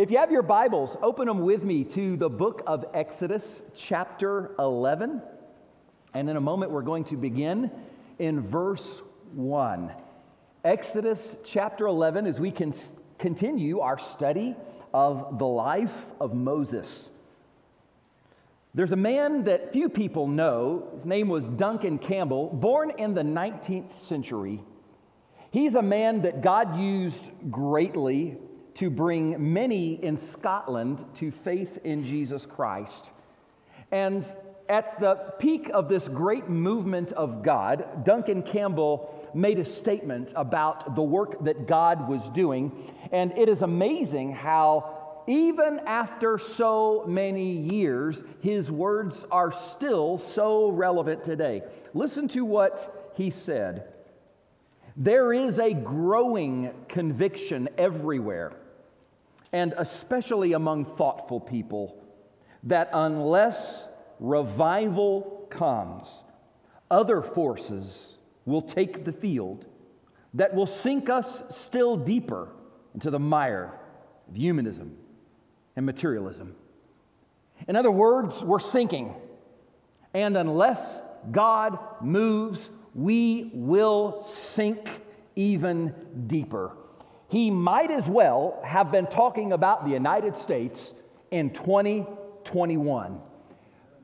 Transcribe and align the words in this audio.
If 0.00 0.10
you 0.10 0.16
have 0.16 0.32
your 0.32 0.40
Bibles, 0.40 0.96
open 1.02 1.28
them 1.28 1.40
with 1.40 1.62
me 1.62 1.84
to 1.84 2.16
the 2.16 2.30
book 2.30 2.62
of 2.66 2.86
Exodus, 2.94 3.44
chapter 3.76 4.52
11. 4.58 5.20
And 6.14 6.30
in 6.30 6.38
a 6.38 6.40
moment, 6.40 6.72
we're 6.72 6.80
going 6.80 7.04
to 7.04 7.18
begin 7.18 7.70
in 8.18 8.40
verse 8.40 9.02
1. 9.34 9.92
Exodus 10.64 11.36
chapter 11.44 11.86
11, 11.86 12.26
as 12.26 12.40
we 12.40 12.50
can 12.50 12.72
continue 13.18 13.80
our 13.80 13.98
study 13.98 14.56
of 14.94 15.38
the 15.38 15.44
life 15.44 15.92
of 16.18 16.32
Moses. 16.32 17.10
There's 18.72 18.92
a 18.92 18.96
man 18.96 19.44
that 19.44 19.74
few 19.74 19.90
people 19.90 20.26
know. 20.26 20.88
His 20.96 21.04
name 21.04 21.28
was 21.28 21.44
Duncan 21.44 21.98
Campbell, 21.98 22.48
born 22.48 22.90
in 22.96 23.12
the 23.12 23.20
19th 23.20 24.02
century. 24.08 24.62
He's 25.50 25.74
a 25.74 25.82
man 25.82 26.22
that 26.22 26.40
God 26.40 26.80
used 26.80 27.22
greatly 27.50 28.38
to 28.80 28.88
bring 28.88 29.52
many 29.52 30.02
in 30.02 30.16
Scotland 30.16 31.04
to 31.14 31.30
faith 31.30 31.78
in 31.84 32.02
Jesus 32.02 32.46
Christ. 32.46 33.10
And 33.92 34.24
at 34.70 34.98
the 34.98 35.16
peak 35.38 35.70
of 35.74 35.90
this 35.90 36.08
great 36.08 36.48
movement 36.48 37.12
of 37.12 37.42
God, 37.42 38.06
Duncan 38.06 38.42
Campbell 38.42 39.30
made 39.34 39.58
a 39.58 39.66
statement 39.66 40.30
about 40.34 40.96
the 40.96 41.02
work 41.02 41.44
that 41.44 41.66
God 41.66 42.08
was 42.08 42.26
doing. 42.30 42.90
And 43.12 43.36
it 43.36 43.50
is 43.50 43.60
amazing 43.60 44.32
how 44.32 45.22
even 45.26 45.80
after 45.80 46.38
so 46.38 47.04
many 47.06 47.58
years, 47.58 48.24
his 48.40 48.70
words 48.70 49.26
are 49.30 49.52
still 49.52 50.16
so 50.16 50.70
relevant 50.70 51.22
today. 51.22 51.64
Listen 51.92 52.28
to 52.28 52.46
what 52.46 53.12
he 53.14 53.28
said. 53.28 53.92
There 54.96 55.34
is 55.34 55.58
a 55.58 55.72
growing 55.72 56.72
conviction 56.88 57.68
everywhere, 57.78 58.52
and 59.52 59.74
especially 59.76 60.52
among 60.52 60.84
thoughtful 60.96 61.40
people, 61.40 62.02
that 62.64 62.90
unless 62.92 63.86
revival 64.18 65.46
comes, 65.50 66.08
other 66.90 67.22
forces 67.22 68.14
will 68.44 68.62
take 68.62 69.04
the 69.04 69.12
field 69.12 69.64
that 70.34 70.54
will 70.54 70.66
sink 70.66 71.10
us 71.10 71.42
still 71.50 71.96
deeper 71.96 72.48
into 72.94 73.10
the 73.10 73.18
mire 73.18 73.72
of 74.28 74.36
humanism 74.36 74.96
and 75.76 75.84
materialism. 75.84 76.54
In 77.68 77.76
other 77.76 77.90
words, 77.90 78.42
we're 78.42 78.60
sinking. 78.60 79.14
And 80.14 80.36
unless 80.36 81.00
God 81.30 81.78
moves, 82.00 82.70
we 82.94 83.50
will 83.54 84.22
sink 84.22 84.88
even 85.36 85.94
deeper. 86.26 86.72
He 87.30 87.48
might 87.48 87.92
as 87.92 88.06
well 88.08 88.60
have 88.64 88.90
been 88.90 89.06
talking 89.06 89.52
about 89.52 89.84
the 89.84 89.90
United 89.92 90.36
States 90.36 90.92
in 91.30 91.50
2021. 91.50 93.20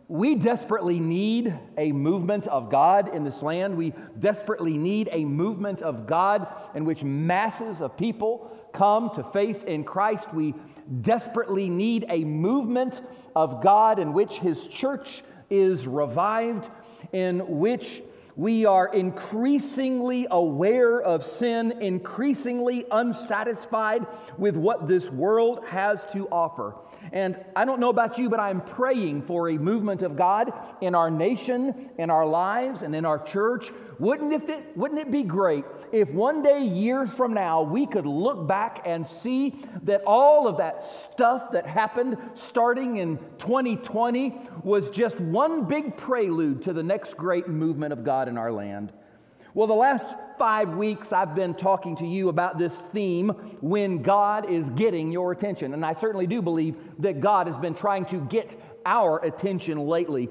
We 0.06 0.36
desperately 0.36 1.00
need 1.00 1.58
a 1.76 1.90
movement 1.90 2.46
of 2.46 2.70
God 2.70 3.12
in 3.12 3.24
this 3.24 3.42
land. 3.42 3.76
We 3.76 3.92
desperately 4.20 4.78
need 4.78 5.08
a 5.10 5.24
movement 5.24 5.82
of 5.82 6.06
God 6.06 6.46
in 6.76 6.84
which 6.84 7.02
masses 7.02 7.80
of 7.80 7.96
people 7.96 8.56
come 8.72 9.10
to 9.16 9.24
faith 9.32 9.64
in 9.64 9.82
Christ. 9.82 10.32
We 10.32 10.54
desperately 11.00 11.68
need 11.68 12.06
a 12.08 12.22
movement 12.22 13.02
of 13.34 13.60
God 13.60 13.98
in 13.98 14.12
which 14.12 14.34
His 14.34 14.68
church 14.68 15.24
is 15.50 15.88
revived, 15.88 16.70
in 17.12 17.58
which 17.58 18.04
we 18.36 18.66
are 18.66 18.86
increasingly 18.94 20.26
aware 20.30 21.00
of 21.00 21.24
sin, 21.24 21.80
increasingly 21.80 22.84
unsatisfied 22.90 24.06
with 24.36 24.56
what 24.56 24.86
this 24.86 25.10
world 25.10 25.64
has 25.66 26.04
to 26.12 26.28
offer. 26.28 26.76
And 27.12 27.42
I 27.54 27.64
don't 27.64 27.80
know 27.80 27.88
about 27.88 28.18
you, 28.18 28.28
but 28.28 28.40
I'm 28.40 28.60
praying 28.60 29.22
for 29.22 29.48
a 29.48 29.56
movement 29.56 30.02
of 30.02 30.16
God 30.16 30.52
in 30.82 30.94
our 30.94 31.10
nation, 31.10 31.90
in 31.98 32.10
our 32.10 32.26
lives, 32.26 32.82
and 32.82 32.94
in 32.94 33.06
our 33.06 33.18
church. 33.18 33.70
Wouldn't 33.98 34.32
it, 34.32 34.76
wouldn't 34.76 35.00
it 35.00 35.10
be 35.10 35.22
great 35.22 35.64
if 35.92 36.10
one 36.10 36.42
day, 36.42 36.62
years 36.62 37.08
from 37.10 37.32
now, 37.32 37.62
we 37.62 37.86
could 37.86 38.06
look 38.06 38.46
back 38.46 38.82
and 38.84 39.06
see 39.06 39.54
that 39.84 40.02
all 40.06 40.46
of 40.46 40.58
that 40.58 40.84
stuff 41.12 41.52
that 41.52 41.66
happened 41.66 42.18
starting 42.34 42.98
in 42.98 43.18
2020 43.38 44.36
was 44.62 44.90
just 44.90 45.18
one 45.20 45.64
big 45.64 45.96
prelude 45.96 46.62
to 46.62 46.72
the 46.72 46.82
next 46.82 47.16
great 47.16 47.48
movement 47.48 47.92
of 47.92 48.04
God 48.04 48.28
in 48.28 48.36
our 48.36 48.52
land? 48.52 48.92
Well, 49.54 49.66
the 49.66 49.74
last 49.74 50.06
five 50.38 50.74
weeks 50.74 51.12
I've 51.12 51.34
been 51.34 51.54
talking 51.54 51.96
to 51.96 52.06
you 52.06 52.28
about 52.28 52.58
this 52.58 52.74
theme 52.92 53.30
when 53.62 54.02
God 54.02 54.50
is 54.50 54.68
getting 54.70 55.10
your 55.10 55.32
attention. 55.32 55.72
And 55.72 55.82
I 55.82 55.94
certainly 55.94 56.26
do 56.26 56.42
believe 56.42 56.76
that 56.98 57.20
God 57.20 57.46
has 57.46 57.56
been 57.56 57.74
trying 57.74 58.04
to 58.06 58.20
get 58.20 58.60
our 58.84 59.24
attention 59.24 59.86
lately. 59.86 60.28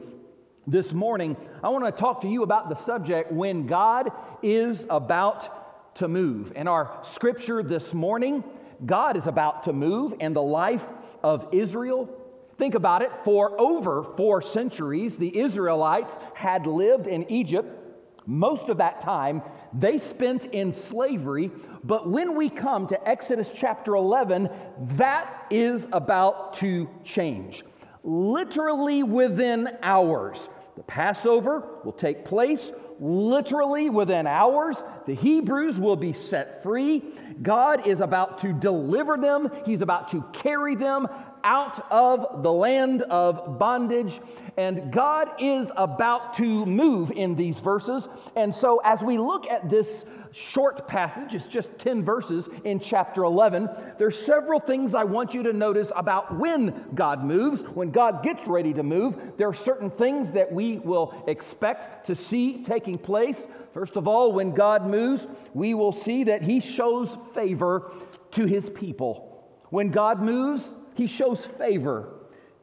This 0.68 0.94
morning, 0.94 1.38
I 1.64 1.70
want 1.70 1.86
to 1.86 1.92
talk 1.92 2.22
to 2.22 2.28
you 2.28 2.44
about 2.44 2.70
the 2.70 2.76
subject 2.84 3.32
when 3.32 3.68
God 3.68 4.12
is 4.42 4.86
about 4.90 5.96
to 5.96 6.08
move. 6.08 6.54
In 6.56 6.68
our 6.68 7.00
scripture 7.04 7.62
this 7.64 7.94
morning, 7.94 8.44
God 8.86 9.16
is 9.16 9.28
about 9.28 9.64
to 9.66 9.74
move 9.74 10.16
in 10.20 10.34
the 10.34 10.42
life 10.42 10.84
of 11.24 11.48
Israel. 11.52 12.10
Think 12.58 12.76
about 12.76 13.02
it. 13.02 13.12
For 13.24 13.60
over 13.60 14.04
four 14.18 14.42
centuries, 14.42 15.18
the 15.18 15.38
Israelites 15.40 16.12
had 16.34 16.66
lived 16.68 17.08
in 17.08 17.32
Egypt 17.32 17.86
most 18.26 18.70
of 18.70 18.78
that 18.78 19.02
time 19.02 19.42
they 19.74 19.98
spent 19.98 20.46
in 20.46 20.74
slavery, 20.74 21.52
but 21.84 22.10
when 22.10 22.36
we 22.36 22.50
come 22.50 22.88
to 22.88 23.08
Exodus 23.08 23.50
chapter 23.54 23.96
11, 23.96 24.50
that 24.96 25.46
is 25.52 25.88
about 25.92 26.54
to 26.58 26.90
change. 27.04 27.64
Literally 28.04 29.04
within 29.04 29.70
hours, 29.82 30.38
the 30.76 30.84
Passover 30.84 31.80
will 31.84 31.94
take 31.94 32.26
place. 32.26 32.72
Literally 33.00 33.90
within 33.90 34.26
hours, 34.26 34.78
the 35.06 35.16
Hebrews 35.16 35.80
will 35.80 35.98
be 35.98 36.14
set 36.14 36.64
free. 36.64 37.04
God 37.42 37.88
is 37.88 38.00
about 38.00 38.40
to 38.40 38.54
deliver 38.54 39.18
them, 39.18 39.50
He's 39.66 39.82
about 39.82 40.12
to 40.12 40.24
carry 40.32 40.76
them 40.76 41.08
out 41.46 41.90
of 41.92 42.44
the 42.44 42.52
land 42.52 43.04
of 43.04 43.58
bondage. 43.58 44.20
And 44.58 44.92
God 44.92 45.30
is 45.40 45.70
about 45.78 46.36
to 46.38 46.66
move 46.66 47.12
in 47.12 47.36
these 47.36 47.60
verses. 47.60 48.08
And 48.36 48.54
so, 48.54 48.82
as 48.84 49.02
we 49.02 49.18
look 49.18 49.48
at 49.48 49.70
this 49.70 50.06
short 50.32 50.88
passage, 50.88 51.34
it's 51.34 51.46
just 51.46 51.70
10 51.80 52.04
verses 52.04 52.50
in 52.66 52.80
chapter 52.80 53.24
11, 53.24 53.70
there's 53.98 54.18
several 54.26 54.60
things 54.60 54.94
I 54.94 55.06
want 55.06 55.34
you 55.34 55.44
to 55.44 55.54
notice 55.54 55.90
about 55.96 56.38
when 56.38 56.86
God 56.94 57.24
moves. 57.24 57.62
When 57.62 57.92
God 57.92 58.24
gets 58.24 58.46
ready 58.46 58.74
to 58.74 58.84
move, 58.84 59.16
there 59.38 59.48
are 59.48 59.54
certain 59.54 59.90
things 59.90 60.32
that 60.32 60.52
we 60.52 60.80
will 60.80 61.24
expect 61.28 62.08
to 62.08 62.16
see 62.16 62.64
taking 62.64 62.98
place. 62.98 63.38
First 63.74 63.96
of 63.96 64.08
all, 64.08 64.34
when 64.34 64.54
God 64.54 64.88
moves, 64.88 65.26
we 65.54 65.74
will 65.74 65.94
see 65.94 66.26
that 66.26 66.42
He 66.42 66.60
shows 66.60 67.16
favor 67.34 67.92
to 68.32 68.46
His 68.46 68.70
people. 68.70 69.48
When 69.70 69.92
God 69.92 70.22
moves, 70.22 70.68
he 70.96 71.08
shows 71.08 71.46
favor 71.58 72.10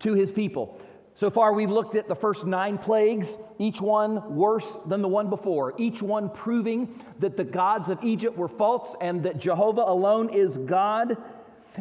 to 0.01 0.15
his 0.15 0.31
people. 0.31 0.81
So 1.15 1.31
far, 1.31 1.53
we've 1.53 1.71
looked 1.71 1.95
at 1.95 2.09
the 2.09 2.15
first 2.15 2.47
nine 2.47 2.79
plagues, 2.79 3.29
each 3.59 3.81
one 3.81 4.35
worse 4.35 4.67
than 4.87 5.03
the 5.03 5.09
one 5.09 5.29
before, 5.29 5.75
each 5.79 6.03
one 6.03 6.31
proving 6.31 6.99
that 7.21 7.37
the 7.37 7.45
gods 7.45 7.91
of 7.91 8.03
Egypt 8.03 8.37
were 8.37 8.49
false 8.49 8.97
and 9.01 9.23
that 9.23 9.39
Jehovah 9.39 9.83
alone 9.83 10.31
is 10.31 10.57
God. 10.59 11.17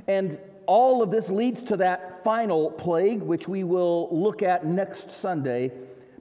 And 0.08 0.38
all 0.68 1.02
of 1.02 1.12
this 1.12 1.30
leads 1.30 1.64
to 1.64 1.78
that 1.78 2.24
final 2.24 2.72
plague, 2.72 3.22
which 3.22 3.48
we 3.48 3.64
will 3.64 4.10
look 4.12 4.44
at 4.44 4.66
next 4.66 5.22
Sunday. 5.22 5.72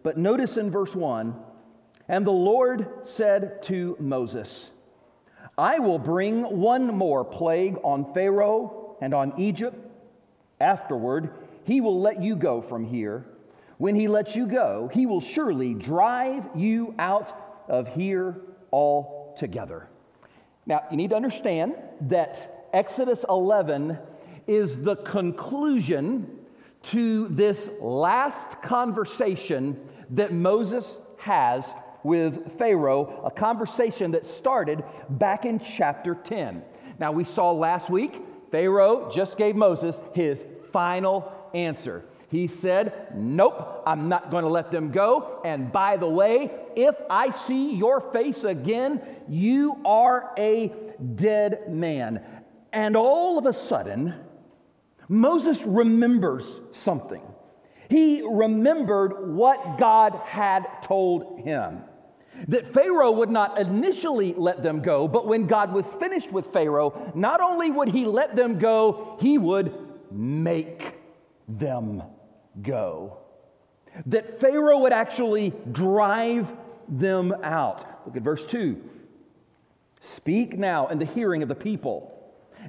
But 0.03 0.17
notice 0.17 0.57
in 0.57 0.71
verse 0.71 0.95
1 0.95 1.35
And 2.09 2.25
the 2.25 2.31
Lord 2.31 2.89
said 3.03 3.63
to 3.65 3.97
Moses, 3.99 4.71
I 5.59 5.81
will 5.81 5.99
bring 5.99 6.43
one 6.43 6.87
more 6.87 7.25
plague 7.25 7.77
on 7.83 8.15
Pharaoh 8.15 8.97
and 9.01 9.13
on 9.13 9.35
Egypt 9.37 9.90
Afterward, 10.61 11.31
he 11.65 11.81
will 11.81 12.01
let 12.01 12.23
you 12.23 12.37
go 12.37 12.61
from 12.61 12.85
here. 12.85 13.25
When 13.79 13.95
he 13.95 14.09
lets 14.09 14.37
you 14.37 14.47
go, 14.47 14.91
he 14.93 15.07
will 15.07 15.21
surely 15.21 15.73
drive 15.73 16.45
you 16.55 16.95
out 16.99 17.65
of 17.69 17.89
here 17.89 18.37
altogether. 18.73 19.89
Now, 20.67 20.83
you 20.91 20.97
need 20.97 21.11
to 21.11 21.17
understand 21.17 21.75
that 22.03 22.69
Exodus 22.73 23.25
11 23.29 23.99
is 24.47 24.77
the 24.77 24.97
conclusion 24.97 26.39
to 26.83 27.29
this 27.29 27.71
last 27.81 28.61
conversation 28.63 29.81
that 30.11 30.33
Moses 30.33 31.01
has 31.19 31.65
with 32.03 32.59
Pharaoh, 32.59 33.23
a 33.25 33.31
conversation 33.31 34.11
that 34.13 34.27
started 34.27 34.83
back 35.09 35.45
in 35.45 35.59
chapter 35.59 36.15
10. 36.15 36.63
Now, 36.99 37.13
we 37.13 37.25
saw 37.25 37.53
last 37.53 37.91
week 37.91 38.23
Pharaoh 38.51 39.11
just 39.15 39.37
gave 39.37 39.57
Moses 39.57 39.97
his 40.15 40.39
final 40.73 41.33
answer. 41.55 42.05
He 42.31 42.47
said, 42.47 43.09
Nope, 43.15 43.83
I'm 43.87 44.09
not 44.09 44.31
going 44.31 44.45
to 44.45 44.51
let 44.51 44.71
them 44.71 44.93
go. 44.93 45.41
And 45.45 45.73
by 45.73 45.97
the 45.97 46.09
way, 46.09 46.51
if 46.77 46.95
I 47.11 47.31
see 47.31 47.75
your 47.75 48.01
face 48.13 48.45
again, 48.45 49.03
you 49.29 49.81
are 49.85 50.33
a 50.39 50.73
dead 51.17 51.73
man. 51.73 52.21
And 52.73 52.97
all 52.97 53.37
of 53.37 53.47
a 53.47 53.53
sudden, 53.53 54.15
Moses 55.09 55.61
remembers 55.63 56.45
something. 56.71 57.23
He 57.89 58.23
remembered 58.23 59.35
what 59.35 59.77
God 59.77 60.15
had 60.25 60.65
told 60.85 61.41
him 61.41 61.83
that 62.47 62.73
Pharaoh 62.73 63.11
would 63.11 63.29
not 63.29 63.59
initially 63.59 64.35
let 64.37 64.63
them 64.63 64.81
go, 64.81 65.09
but 65.09 65.27
when 65.27 65.47
God 65.47 65.73
was 65.73 65.85
finished 65.99 66.31
with 66.31 66.53
Pharaoh, 66.53 67.13
not 67.15 67.41
only 67.41 67.73
would 67.73 67.89
he 67.89 68.07
let 68.07 68.37
them 68.37 68.61
go, 68.61 69.17
he 69.21 69.37
would 69.37 69.90
make 70.11 70.95
them 71.49 72.03
go. 72.63 73.19
That 74.07 74.41
Pharaoh 74.41 74.79
would 74.81 74.93
actually 74.93 75.53
drive 75.73 76.49
them 76.89 77.33
out. 77.43 78.03
Look 78.07 78.17
at 78.17 78.23
verse 78.23 78.47
2. 78.47 78.81
Speak 80.01 80.57
now 80.59 80.89
in 80.89 80.99
the 80.99 81.05
hearing 81.05 81.43
of 81.43 81.49
the 81.49 81.55
people, 81.55 82.17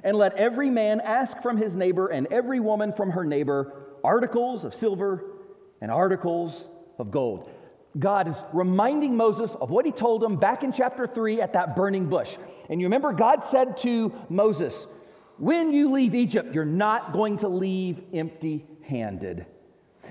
and 0.04 0.16
let 0.16 0.34
every 0.34 0.70
man 0.70 1.00
ask 1.00 1.40
from 1.42 1.56
his 1.56 1.74
neighbor 1.74 2.08
and 2.08 2.26
every 2.28 2.60
woman 2.60 2.92
from 2.92 3.10
her 3.10 3.24
neighbor 3.24 3.72
articles 4.04 4.64
of 4.64 4.74
silver 4.74 5.24
and 5.80 5.90
articles 5.90 6.68
of 6.98 7.10
gold. 7.10 7.50
God 7.98 8.28
is 8.28 8.36
reminding 8.52 9.16
Moses 9.16 9.50
of 9.60 9.70
what 9.70 9.84
he 9.84 9.92
told 9.92 10.24
him 10.24 10.36
back 10.36 10.62
in 10.62 10.72
chapter 10.72 11.06
3 11.06 11.42
at 11.42 11.52
that 11.52 11.76
burning 11.76 12.08
bush. 12.08 12.36
And 12.70 12.80
you 12.80 12.86
remember, 12.86 13.12
God 13.12 13.44
said 13.50 13.76
to 13.78 14.12
Moses, 14.30 14.86
When 15.42 15.72
you 15.72 15.90
leave 15.90 16.14
Egypt, 16.14 16.54
you're 16.54 16.64
not 16.64 17.12
going 17.12 17.38
to 17.38 17.48
leave 17.48 18.00
empty 18.14 18.64
handed. 18.80 19.44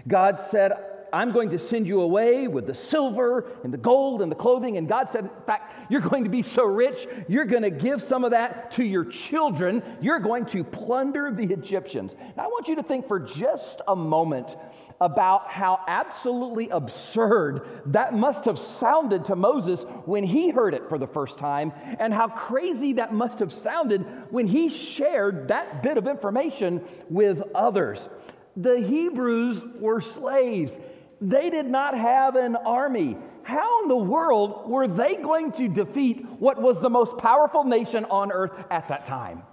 God 0.05 0.41
said, 0.51 0.73
I'm 1.13 1.31
going 1.31 1.49
to 1.51 1.59
send 1.59 1.87
you 1.87 2.01
away 2.01 2.47
with 2.47 2.67
the 2.67 2.73
silver 2.73 3.45
and 3.63 3.73
the 3.73 3.77
gold 3.77 4.21
and 4.21 4.31
the 4.31 4.35
clothing. 4.35 4.77
And 4.77 4.87
God 4.87 5.09
said, 5.11 5.25
In 5.25 5.29
fact, 5.45 5.91
you're 5.91 6.01
going 6.01 6.23
to 6.23 6.29
be 6.29 6.41
so 6.41 6.63
rich, 6.63 7.07
you're 7.27 7.45
going 7.45 7.63
to 7.63 7.69
give 7.69 8.01
some 8.03 8.23
of 8.23 8.31
that 8.31 8.71
to 8.71 8.83
your 8.83 9.05
children. 9.05 9.83
You're 10.01 10.19
going 10.19 10.45
to 10.47 10.63
plunder 10.63 11.31
the 11.31 11.43
Egyptians. 11.43 12.15
Now, 12.37 12.43
I 12.43 12.47
want 12.47 12.67
you 12.67 12.75
to 12.75 12.83
think 12.83 13.07
for 13.07 13.19
just 13.19 13.81
a 13.87 13.95
moment 13.95 14.55
about 14.99 15.49
how 15.49 15.79
absolutely 15.87 16.69
absurd 16.69 17.81
that 17.87 18.13
must 18.13 18.45
have 18.45 18.59
sounded 18.59 19.25
to 19.25 19.35
Moses 19.35 19.81
when 20.05 20.23
he 20.23 20.49
heard 20.49 20.73
it 20.73 20.87
for 20.87 20.97
the 20.97 21.07
first 21.07 21.37
time, 21.37 21.73
and 21.99 22.13
how 22.13 22.27
crazy 22.27 22.93
that 22.93 23.13
must 23.13 23.39
have 23.39 23.53
sounded 23.53 24.05
when 24.29 24.47
he 24.47 24.69
shared 24.69 25.47
that 25.49 25.83
bit 25.83 25.97
of 25.97 26.07
information 26.07 26.83
with 27.09 27.41
others. 27.53 28.09
The 28.57 28.79
Hebrews 28.79 29.63
were 29.79 30.01
slaves. 30.01 30.73
They 31.21 31.51
did 31.51 31.67
not 31.67 31.95
have 31.95 32.35
an 32.35 32.55
army. 32.55 33.15
How 33.43 33.83
in 33.83 33.87
the 33.87 33.95
world 33.95 34.67
were 34.67 34.87
they 34.87 35.15
going 35.15 35.51
to 35.53 35.67
defeat 35.67 36.25
what 36.39 36.59
was 36.59 36.79
the 36.81 36.89
most 36.89 37.17
powerful 37.17 37.63
nation 37.63 38.05
on 38.05 38.31
earth 38.31 38.51
at 38.71 38.87
that 38.87 39.05
time? 39.05 39.43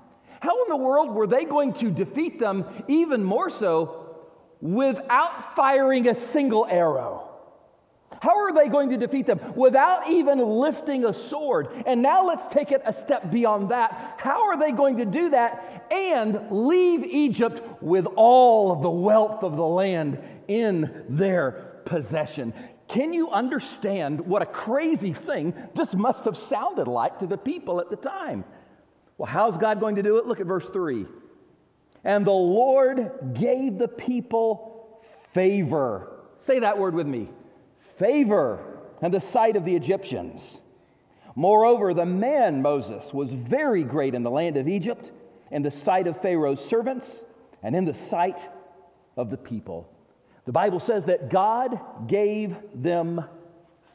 How 0.40 0.64
in 0.64 0.70
the 0.70 0.76
world 0.76 1.10
were 1.10 1.26
they 1.26 1.44
going 1.44 1.74
to 1.74 1.90
defeat 1.90 2.38
them 2.38 2.64
even 2.88 3.22
more 3.22 3.50
so 3.50 4.16
without 4.62 5.56
firing 5.56 6.08
a 6.08 6.14
single 6.14 6.66
arrow? 6.66 7.24
How 8.20 8.46
are 8.46 8.54
they 8.54 8.68
going 8.68 8.90
to 8.90 8.96
defeat 8.96 9.26
them 9.26 9.38
without 9.54 10.10
even 10.10 10.38
lifting 10.38 11.04
a 11.04 11.12
sword? 11.12 11.68
And 11.86 12.02
now 12.02 12.26
let's 12.26 12.52
take 12.52 12.72
it 12.72 12.82
a 12.84 12.92
step 12.92 13.30
beyond 13.30 13.70
that. 13.70 14.14
How 14.18 14.48
are 14.48 14.58
they 14.58 14.72
going 14.72 14.96
to 14.96 15.04
do 15.04 15.30
that 15.30 15.86
and 15.92 16.40
leave 16.50 17.04
Egypt 17.04 17.82
with 17.82 18.06
all 18.16 18.72
of 18.72 18.82
the 18.82 18.90
wealth 18.90 19.44
of 19.44 19.56
the 19.56 19.62
land 19.62 20.18
in 20.48 21.04
their 21.08 21.80
possession? 21.84 22.52
Can 22.88 23.12
you 23.12 23.30
understand 23.30 24.20
what 24.20 24.42
a 24.42 24.46
crazy 24.46 25.12
thing 25.12 25.54
this 25.74 25.92
must 25.94 26.24
have 26.24 26.38
sounded 26.38 26.88
like 26.88 27.18
to 27.18 27.26
the 27.26 27.36
people 27.36 27.80
at 27.80 27.90
the 27.90 27.96
time? 27.96 28.44
Well, 29.18 29.30
how's 29.30 29.58
God 29.58 29.78
going 29.80 29.96
to 29.96 30.02
do 30.02 30.16
it? 30.18 30.26
Look 30.26 30.40
at 30.40 30.46
verse 30.46 30.68
3. 30.68 31.06
And 32.04 32.26
the 32.26 32.30
Lord 32.30 33.34
gave 33.34 33.78
the 33.78 33.88
people 33.88 35.02
favor. 35.34 36.10
Say 36.46 36.60
that 36.60 36.78
word 36.78 36.94
with 36.94 37.06
me 37.06 37.28
favor 37.98 38.78
and 39.02 39.12
the 39.12 39.20
sight 39.20 39.56
of 39.56 39.64
the 39.64 39.74
Egyptians. 39.74 40.40
Moreover, 41.34 41.94
the 41.94 42.06
man 42.06 42.62
Moses 42.62 43.12
was 43.12 43.30
very 43.30 43.84
great 43.84 44.14
in 44.14 44.22
the 44.22 44.30
land 44.30 44.56
of 44.56 44.68
Egypt, 44.68 45.10
in 45.50 45.62
the 45.62 45.70
sight 45.70 46.06
of 46.06 46.20
Pharaoh's 46.20 46.64
servants, 46.64 47.24
and 47.62 47.76
in 47.76 47.84
the 47.84 47.94
sight 47.94 48.40
of 49.16 49.30
the 49.30 49.36
people. 49.36 49.88
The 50.48 50.52
Bible 50.52 50.80
says 50.80 51.04
that 51.04 51.28
God 51.28 51.78
gave 52.06 52.56
them 52.74 53.22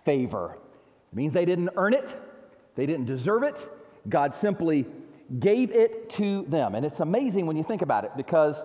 favor. 0.05 0.59
It 1.11 1.15
means 1.15 1.33
they 1.33 1.45
didn't 1.45 1.71
earn 1.75 1.95
it, 1.95 2.15
they 2.75 2.85
didn't 2.85 3.07
deserve 3.07 3.41
it. 3.41 3.57
God 4.07 4.35
simply 4.35 4.85
gave 5.39 5.71
it 5.71 6.11
to 6.11 6.45
them. 6.47 6.75
And 6.75 6.85
it's 6.85 6.99
amazing 6.99 7.47
when 7.47 7.57
you 7.57 7.63
think 7.63 7.81
about 7.81 8.05
it 8.05 8.11
because 8.15 8.55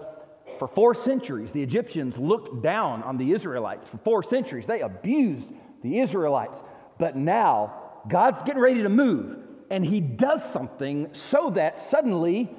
for 0.58 0.68
four 0.68 0.94
centuries, 0.94 1.50
the 1.50 1.62
Egyptians 1.62 2.18
looked 2.18 2.62
down 2.62 3.02
on 3.04 3.16
the 3.16 3.32
Israelites. 3.32 3.88
For 3.88 3.96
four 3.96 4.22
centuries, 4.22 4.66
they 4.66 4.82
abused 4.82 5.48
the 5.82 6.00
Israelites. 6.00 6.58
But 6.98 7.16
now, 7.16 7.72
God's 8.06 8.42
getting 8.42 8.60
ready 8.60 8.82
to 8.82 8.90
move, 8.90 9.38
and 9.70 9.82
He 9.82 10.00
does 10.00 10.42
something 10.52 11.08
so 11.14 11.48
that 11.54 11.88
suddenly 11.88 12.50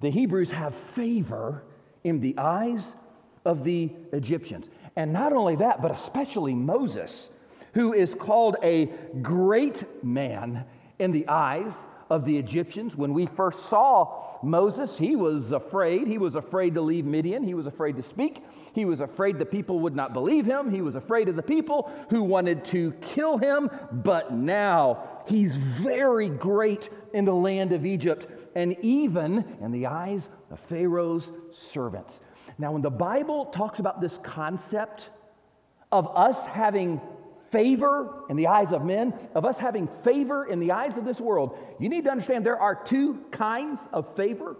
the 0.00 0.10
Hebrews 0.12 0.52
have 0.52 0.72
favor 0.94 1.64
in 2.04 2.20
the 2.20 2.38
eyes 2.38 2.94
of 3.46 3.64
the 3.64 3.90
Egyptians. 4.12 4.66
And 4.96 5.12
not 5.12 5.32
only 5.32 5.56
that, 5.56 5.80
but 5.80 5.92
especially 5.92 6.54
Moses, 6.54 7.30
who 7.72 7.94
is 7.94 8.14
called 8.14 8.56
a 8.62 8.86
great 9.22 10.04
man 10.04 10.64
in 10.98 11.12
the 11.12 11.26
eyes 11.28 11.72
of 12.10 12.24
the 12.24 12.36
Egyptians. 12.36 12.96
When 12.96 13.14
we 13.14 13.26
first 13.26 13.68
saw 13.68 14.24
Moses, 14.42 14.96
he 14.96 15.16
was 15.16 15.52
afraid. 15.52 16.06
He 16.06 16.18
was 16.18 16.34
afraid 16.34 16.74
to 16.74 16.80
leave 16.80 17.04
Midian. 17.04 17.42
He 17.42 17.54
was 17.54 17.66
afraid 17.66 17.96
to 17.96 18.02
speak. 18.02 18.42
He 18.72 18.84
was 18.84 19.00
afraid 19.00 19.38
the 19.38 19.46
people 19.46 19.80
would 19.80 19.96
not 19.96 20.12
believe 20.12 20.44
him. 20.44 20.70
He 20.70 20.82
was 20.82 20.94
afraid 20.94 21.28
of 21.28 21.36
the 21.36 21.42
people 21.42 21.90
who 22.10 22.22
wanted 22.22 22.64
to 22.66 22.92
kill 23.00 23.38
him. 23.38 23.70
But 23.92 24.32
now 24.32 25.22
he's 25.26 25.56
very 25.56 26.28
great 26.28 26.90
in 27.12 27.24
the 27.24 27.34
land 27.34 27.72
of 27.72 27.86
Egypt 27.86 28.26
and 28.54 28.76
even 28.82 29.44
in 29.60 29.72
the 29.72 29.86
eyes 29.86 30.28
of 30.50 30.58
Pharaoh's 30.68 31.30
servants. 31.52 32.20
Now, 32.58 32.72
when 32.72 32.82
the 32.82 32.90
Bible 32.90 33.46
talks 33.46 33.78
about 33.78 34.00
this 34.00 34.18
concept 34.22 35.02
of 35.92 36.08
us 36.16 36.36
having 36.46 37.00
favor 37.50 38.24
in 38.28 38.36
the 38.36 38.48
eyes 38.48 38.72
of 38.72 38.84
men, 38.84 39.14
of 39.34 39.44
us 39.44 39.58
having 39.58 39.88
favor 40.02 40.46
in 40.46 40.58
the 40.58 40.72
eyes 40.72 40.96
of 40.96 41.04
this 41.04 41.20
world, 41.20 41.58
you 41.78 41.88
need 41.88 42.04
to 42.04 42.10
understand 42.10 42.44
there 42.44 42.60
are 42.60 42.74
two 42.74 43.20
kinds 43.30 43.78
of 43.92 44.16
favor. 44.16 44.56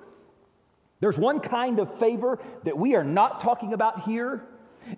There's 1.00 1.18
one 1.18 1.40
kind 1.40 1.78
of 1.78 1.98
favor 1.98 2.38
that 2.64 2.76
we 2.76 2.94
are 2.94 3.04
not 3.04 3.40
talking 3.40 3.72
about 3.72 4.02
here. 4.02 4.44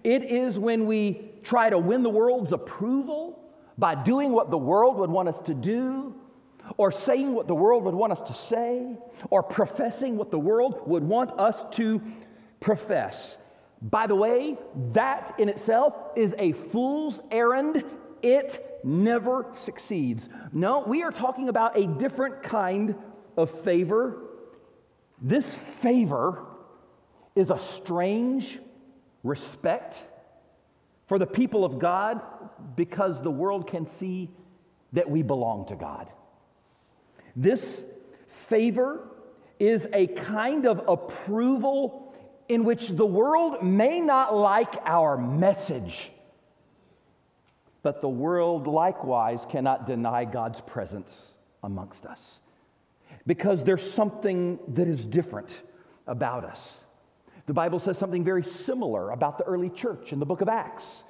It 0.05 0.25
is 0.25 0.59
when 0.59 0.87
we 0.87 1.31
try 1.43 1.71
to 1.71 1.79
win 1.79 2.03
the 2.03 2.11
world's 2.11 2.53
approval 2.53 3.41
by 3.79 3.95
doing 3.95 4.33
what 4.33 4.51
the 4.51 4.59
world 4.59 4.97
would 4.99 5.11
want 5.11 5.29
us 5.29 5.41
to 5.47 5.55
do, 5.55 6.15
or 6.77 6.93
saying 6.93 7.33
what 7.33 7.49
the 7.49 7.55
world 7.55 7.85
would 7.85 7.95
want 7.95 8.13
us 8.13 8.21
to 8.29 8.35
say, 8.35 8.97
or 9.31 9.43
professing 9.43 10.17
what 10.17 10.31
the 10.31 10.39
world 10.39 10.83
would 10.87 11.03
want 11.03 11.31
us 11.39 11.65
to 11.73 12.03
profess. 12.61 13.39
By 13.81 14.07
the 14.07 14.15
way, 14.15 14.57
that 14.93 15.35
in 15.39 15.49
itself 15.49 15.95
is 16.17 16.35
a 16.39 16.53
fool's 16.53 17.21
errand. 17.31 17.85
It 18.23 18.81
never 18.83 19.47
succeeds. 19.55 20.29
No, 20.53 20.81
we 20.81 21.03
are 21.03 21.13
talking 21.13 21.49
about 21.49 21.79
a 21.79 21.87
different 21.87 22.43
kind 22.43 22.95
of 23.37 23.63
favor. 23.63 24.25
This 25.21 25.47
favor 25.81 26.45
is 27.37 27.51
a 27.51 27.59
strange 27.59 28.59
respect 29.23 29.97
for 31.07 31.19
the 31.19 31.27
people 31.27 31.65
of 31.65 31.79
God 31.79 32.21
because 32.77 33.23
the 33.23 33.31
world 33.31 33.69
can 33.69 33.87
see 33.87 34.31
that 34.93 35.09
we 35.09 35.23
belong 35.23 35.67
to 35.67 35.77
God. 35.77 36.09
This 37.37 37.85
favor 38.49 39.09
is 39.59 39.87
a 39.93 40.07
kind 40.09 40.67
of 40.67 40.83
approval 40.89 42.08
in 42.49 42.65
which 42.65 42.89
the 42.89 43.07
world 43.07 43.63
may 43.63 44.01
not 44.01 44.35
like 44.35 44.75
our 44.85 45.17
message, 45.17 46.11
but 47.83 48.01
the 48.01 48.09
world 48.09 48.67
likewise 48.67 49.45
cannot 49.51 49.87
deny 49.87 50.25
God's 50.25 50.61
presence 50.63 51.11
amongst 51.63 52.07
us 52.07 52.41
because 53.27 53.63
there's 53.63 53.93
something 53.93 54.59
that 54.69 54.89
is 54.89 55.05
different 55.05 55.51
about 56.07 56.45
us. 56.45 56.85
The 57.47 57.55
Bible 57.55 57.79
says 57.79 57.99
something 57.99 58.25
very 58.25 58.45
similar 58.45 59.11
about 59.11 59.39
the 59.39 59.45
early 59.45 59.71
church 59.71 60.13
in 60.13 60.19
the 60.19 60.27
book 60.27 60.41
of 60.41 60.49
Acts 60.49 61.05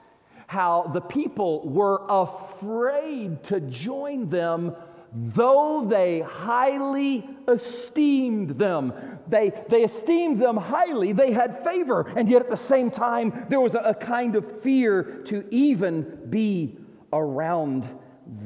how 0.49 0.90
the 0.95 1.00
people 1.00 1.68
were 1.68 2.00
afraid 2.09 3.45
to 3.45 3.61
join 3.61 4.30
them 4.30 4.75
though 5.12 5.86
they 5.88 6.20
highly 6.20 7.28
esteemed 7.46 8.58
them. 8.58 8.92
They, 9.26 9.52
they 9.68 9.84
esteemed 9.84 10.40
them 10.40 10.56
highly, 10.56 11.12
they 11.12 11.32
had 11.32 11.64
favor, 11.64 12.12
and 12.16 12.28
yet 12.28 12.42
at 12.42 12.50
the 12.50 12.56
same 12.56 12.90
time, 12.90 13.46
there 13.48 13.60
was 13.60 13.74
a, 13.74 13.78
a 13.78 13.94
kind 13.94 14.36
of 14.36 14.62
fear 14.62 15.22
to 15.26 15.46
even 15.50 16.18
be 16.28 16.78
around 17.12 17.88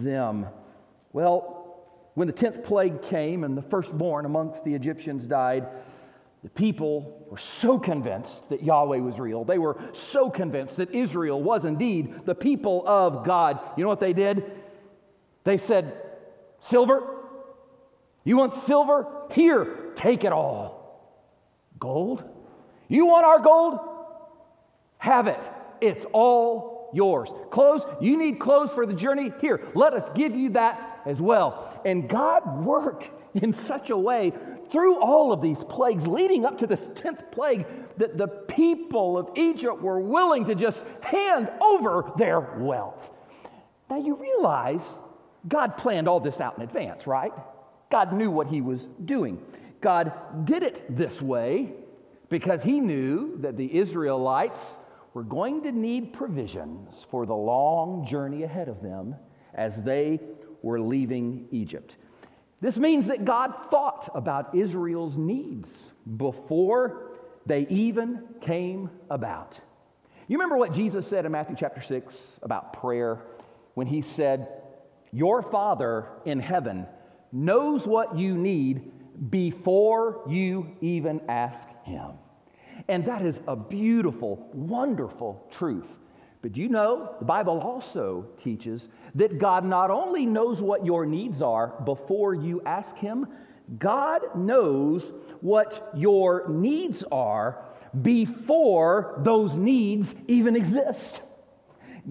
them. 0.01 0.47
Well, 1.13 1.63
when 2.15 2.27
the 2.27 2.33
10th 2.33 2.65
plague 2.65 3.03
came 3.03 3.45
and 3.45 3.57
the 3.57 3.63
firstborn 3.63 4.25
amongst 4.25 4.65
the 4.65 4.75
Egyptians 4.75 5.27
died, 5.27 5.67
The 6.43 6.51
people 6.51 7.27
were 7.31 7.39
so 7.39 7.79
convinced 7.79 8.49
that 8.51 8.63
Yahweh 8.63 8.99
was 8.99 9.19
real. 9.19 9.45
They 9.45 9.59
were 9.59 9.81
so 9.93 10.29
convinced 10.31 10.77
that 10.77 10.91
Israel 10.91 11.43
was 11.43 11.65
indeed 11.65 12.27
the 12.27 12.35
people 12.35 12.83
of 12.87 13.25
God. 13.25 13.61
You 13.77 13.85
know 13.85 13.89
what 13.89 14.01
they 14.01 14.13
did? 14.13 14.45
They 15.45 15.59
said, 15.59 15.95
Silver? 16.69 17.03
You 18.25 18.37
want 18.37 18.65
silver? 18.67 19.07
Here, 19.31 19.93
take 19.97 20.25
it 20.25 20.33
all. 20.33 21.11
Gold? 21.79 22.23
You 22.89 23.07
want 23.07 23.25
our 23.25 23.41
gold? 23.41 23.81
Have 24.99 25.27
it. 25.27 25.41
It's 25.81 26.05
all 26.13 26.91
yours. 26.95 27.29
Clothes? 27.51 27.83
You 28.01 28.17
need 28.17 28.39
clothes 28.39 28.71
for 28.73 28.87
the 28.87 28.93
journey? 28.93 29.33
Here, 29.41 29.61
let 29.75 29.95
us 29.95 30.09
give 30.15 30.37
you 30.37 30.51
that 30.51 31.01
as 31.05 31.21
well. 31.21 31.81
And 31.85 32.09
God 32.09 32.65
worked 32.65 33.11
in 33.35 33.53
such 33.53 33.91
a 33.91 33.97
way 33.97 34.33
through 34.71 35.01
all 35.01 35.33
of 35.33 35.43
these 35.43 35.59
plagues, 35.69 36.07
leading 36.07 36.45
up 36.45 36.59
to 36.59 36.67
this 36.67 36.81
10th 36.81 37.33
plague, 37.33 37.67
that 37.99 38.17
the 38.17 38.29
people 38.29 39.19
of 39.19 39.31
Egypt 39.37 39.83
were 39.83 40.01
willing 40.01 40.45
to 40.47 40.55
just 40.55 40.83
hand 41.01 41.51
over 41.61 42.11
their 42.17 42.41
wealth. 42.41 43.11
Now 43.91 43.99
you 43.99 44.15
realize 44.15 44.83
God 45.49 45.77
planned 45.77 46.09
all 46.09 46.21
this 46.21 46.41
out 46.41 46.57
in 46.57 46.63
advance, 46.63 47.07
right? 47.07 47.33
God 47.91 48.13
knew 48.13 48.31
what 48.31 48.47
he 48.47 48.61
was 48.61 48.89
doing. 49.05 49.43
God 49.81 50.45
did 50.45 50.63
it 50.63 50.97
this 50.97 51.21
way 51.21 51.73
because 52.29 52.63
he 52.63 52.81
knew 52.81 53.37
that 53.41 53.57
the 53.57 53.77
Israelites 53.77 54.61
were 55.15 55.25
going 55.25 55.63
to 55.65 55.73
need 55.73 56.13
provisions 56.13 56.95
for 57.11 57.27
the 57.27 57.35
long 57.35 58.07
journey 58.07 58.45
ahead 58.45 58.69
of 58.69 58.83
them 58.83 59.15
as 59.55 59.77
they 59.83 60.21
were 60.63 60.81
leaving 60.81 61.49
Egypt. 61.51 61.97
This 62.61 62.77
means 62.77 63.09
that 63.09 63.25
God 63.25 63.53
thought 63.71 64.11
about 64.15 64.55
Israel's 64.55 65.17
needs 65.17 65.69
before 66.17 67.11
they 67.45 67.67
even 67.69 68.23
came 68.41 68.89
about. 69.11 69.59
You 70.29 70.39
remember 70.39 70.57
what 70.57 70.73
Jesus 70.73 71.07
said 71.07 71.27
in 71.27 71.33
Matthew 71.33 71.57
chapter 71.59 71.83
6 71.83 72.17
about 72.41 72.73
prayer 72.73 73.21
when 73.75 73.87
he 73.87 74.01
said, 74.01 74.49
Your 75.13 75.43
Father 75.43 76.07
in 76.25 76.41
heaven 76.41 76.87
knows 77.33 77.87
what 77.87 78.17
you 78.17 78.37
need 78.37 78.91
before 79.31 80.23
you 80.29 80.77
even 80.81 81.21
ask 81.29 81.69
him. 81.85 82.13
And 82.89 83.05
that 83.05 83.23
is 83.23 83.41
a 83.47 83.55
beautiful, 83.55 84.49
wonderful 84.53 85.47
truth. 85.51 85.89
But 86.41 86.57
you 86.57 86.69
know, 86.69 87.15
the 87.21 87.25
Bible 87.25 87.61
also 87.61 88.27
teaches 88.43 88.89
that 89.15 89.39
God 89.39 89.65
not 89.65 89.91
only 89.91 90.27
knows 90.27 90.61
what 90.61 90.85
your 90.85 91.07
needs 91.07 91.41
are 91.41 91.75
before 91.85 92.35
you 92.35 92.61
ask 92.67 92.97
Him, 92.97 93.29
God 93.79 94.23
knows 94.35 95.13
what 95.41 95.93
your 95.95 96.49
needs 96.49 97.05
are 97.13 97.65
before 98.03 99.21
those 99.23 99.55
needs 99.55 100.13
even 100.27 100.57
exist. 100.57 101.23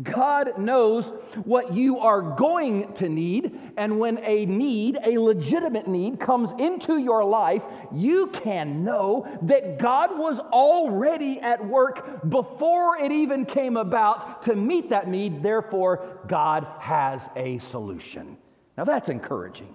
God 0.03 0.57
knows 0.57 1.05
what 1.43 1.73
you 1.73 1.99
are 1.99 2.21
going 2.21 2.93
to 2.93 3.09
need, 3.09 3.59
and 3.75 3.99
when 3.99 4.19
a 4.23 4.45
need, 4.45 4.97
a 5.03 5.17
legitimate 5.17 5.85
need, 5.85 6.17
comes 6.17 6.49
into 6.59 6.97
your 6.97 7.25
life, 7.25 7.61
you 7.93 8.27
can 8.27 8.85
know 8.85 9.27
that 9.41 9.79
God 9.79 10.17
was 10.17 10.39
already 10.39 11.41
at 11.41 11.65
work 11.65 12.29
before 12.29 12.97
it 12.99 13.11
even 13.11 13.45
came 13.45 13.75
about 13.75 14.43
to 14.43 14.55
meet 14.55 14.89
that 14.91 15.09
need. 15.09 15.43
Therefore, 15.43 16.19
God 16.25 16.65
has 16.79 17.21
a 17.35 17.59
solution. 17.59 18.37
Now, 18.77 18.85
that's 18.85 19.09
encouraging. 19.09 19.73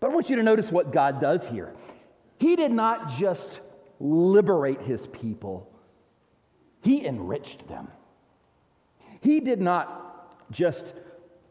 But 0.00 0.10
I 0.10 0.14
want 0.14 0.30
you 0.30 0.36
to 0.36 0.42
notice 0.42 0.70
what 0.70 0.92
God 0.92 1.20
does 1.20 1.46
here. 1.46 1.74
He 2.38 2.56
did 2.56 2.70
not 2.70 3.10
just 3.10 3.60
liberate 4.00 4.80
his 4.80 5.06
people, 5.08 5.70
He 6.80 7.06
enriched 7.06 7.68
them. 7.68 7.88
He 9.20 9.40
did 9.40 9.60
not 9.60 10.50
just 10.50 10.94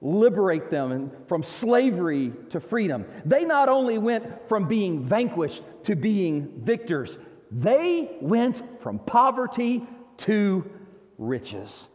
liberate 0.02 0.70
them 0.70 1.12
from 1.28 1.44
slavery 1.44 2.32
to 2.52 2.60
freedom. 2.60 3.06
They 3.26 3.44
not 3.44 3.70
only 3.70 3.98
went 3.98 4.48
from 4.48 4.68
being 4.68 5.04
vanquished 5.06 5.64
to 5.84 5.96
being 5.96 6.52
victors, 6.64 7.18
they 7.52 8.18
went 8.22 8.82
from 8.82 9.00
poverty 9.00 9.84
to 10.18 10.70
riches. 11.18 11.88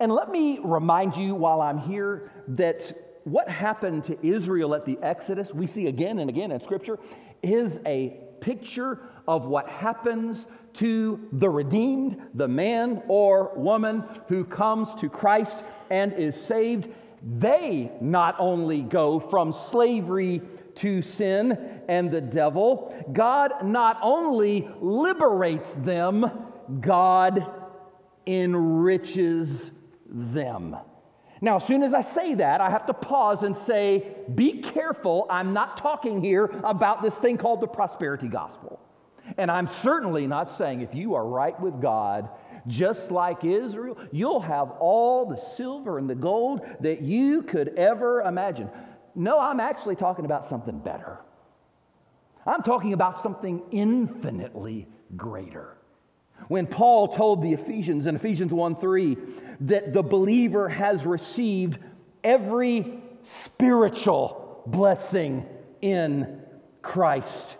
And 0.00 0.10
let 0.12 0.30
me 0.30 0.58
remind 0.62 1.16
you 1.16 1.34
while 1.34 1.60
I'm 1.60 1.78
here 1.78 2.32
that 2.48 3.20
what 3.24 3.48
happened 3.48 4.04
to 4.04 4.26
Israel 4.26 4.74
at 4.74 4.84
the 4.84 4.98
Exodus, 5.02 5.52
we 5.52 5.66
see 5.66 5.86
again 5.86 6.18
and 6.18 6.30
again 6.30 6.52
in 6.52 6.60
Scripture, 6.60 6.98
is 7.42 7.78
a 7.86 8.16
picture 8.40 9.00
of 9.28 9.46
what 9.46 9.68
happens 9.68 10.46
to 10.76 11.20
the 11.32 11.48
redeemed, 11.48 12.20
the 12.34 12.48
man 12.48 13.02
or 13.08 13.52
woman 13.56 14.04
who 14.28 14.44
comes 14.44 14.94
to 15.00 15.08
Christ 15.08 15.64
and 15.90 16.12
is 16.12 16.34
saved, 16.34 16.88
they 17.38 17.90
not 18.00 18.36
only 18.38 18.82
go 18.82 19.18
from 19.18 19.52
slavery 19.70 20.42
to 20.76 21.02
sin 21.02 21.80
and 21.88 22.10
the 22.10 22.20
devil, 22.20 22.94
God 23.12 23.64
not 23.64 23.98
only 24.02 24.68
liberates 24.80 25.68
them, 25.78 26.26
God 26.80 27.46
enriches 28.26 29.70
them. 30.08 30.76
Now, 31.40 31.56
as 31.56 31.64
soon 31.64 31.82
as 31.82 31.94
I 31.94 32.02
say 32.02 32.34
that, 32.34 32.60
I 32.60 32.70
have 32.70 32.86
to 32.86 32.94
pause 32.94 33.42
and 33.42 33.56
say, 33.66 34.16
be 34.34 34.62
careful. 34.62 35.26
I'm 35.28 35.52
not 35.52 35.76
talking 35.76 36.20
here 36.20 36.46
about 36.64 37.02
this 37.02 37.14
thing 37.14 37.36
called 37.36 37.60
the 37.60 37.66
prosperity 37.66 38.28
gospel. 38.28 38.80
And 39.36 39.50
I'm 39.50 39.68
certainly 39.68 40.26
not 40.26 40.56
saying 40.56 40.80
if 40.80 40.94
you 40.94 41.14
are 41.14 41.26
right 41.26 41.58
with 41.60 41.80
God, 41.80 42.28
just 42.66 43.10
like 43.10 43.44
Israel, 43.44 43.96
you'll 44.12 44.40
have 44.40 44.70
all 44.80 45.26
the 45.26 45.36
silver 45.56 45.98
and 45.98 46.08
the 46.08 46.14
gold 46.14 46.60
that 46.80 47.02
you 47.02 47.42
could 47.42 47.68
ever 47.76 48.22
imagine. 48.22 48.68
No, 49.14 49.38
I'm 49.38 49.60
actually 49.60 49.96
talking 49.96 50.24
about 50.24 50.48
something 50.48 50.78
better. 50.78 51.18
I'm 52.46 52.62
talking 52.62 52.92
about 52.92 53.22
something 53.22 53.62
infinitely 53.70 54.88
greater. 55.16 55.76
When 56.48 56.66
Paul 56.66 57.08
told 57.08 57.42
the 57.42 57.52
Ephesians 57.52 58.06
in 58.06 58.14
Ephesians 58.14 58.52
1 58.52 58.76
3 58.76 59.16
that 59.62 59.92
the 59.92 60.02
believer 60.02 60.68
has 60.68 61.06
received 61.06 61.78
every 62.22 63.00
spiritual 63.44 64.62
blessing 64.66 65.46
in 65.80 66.42
Christ. 66.82 67.56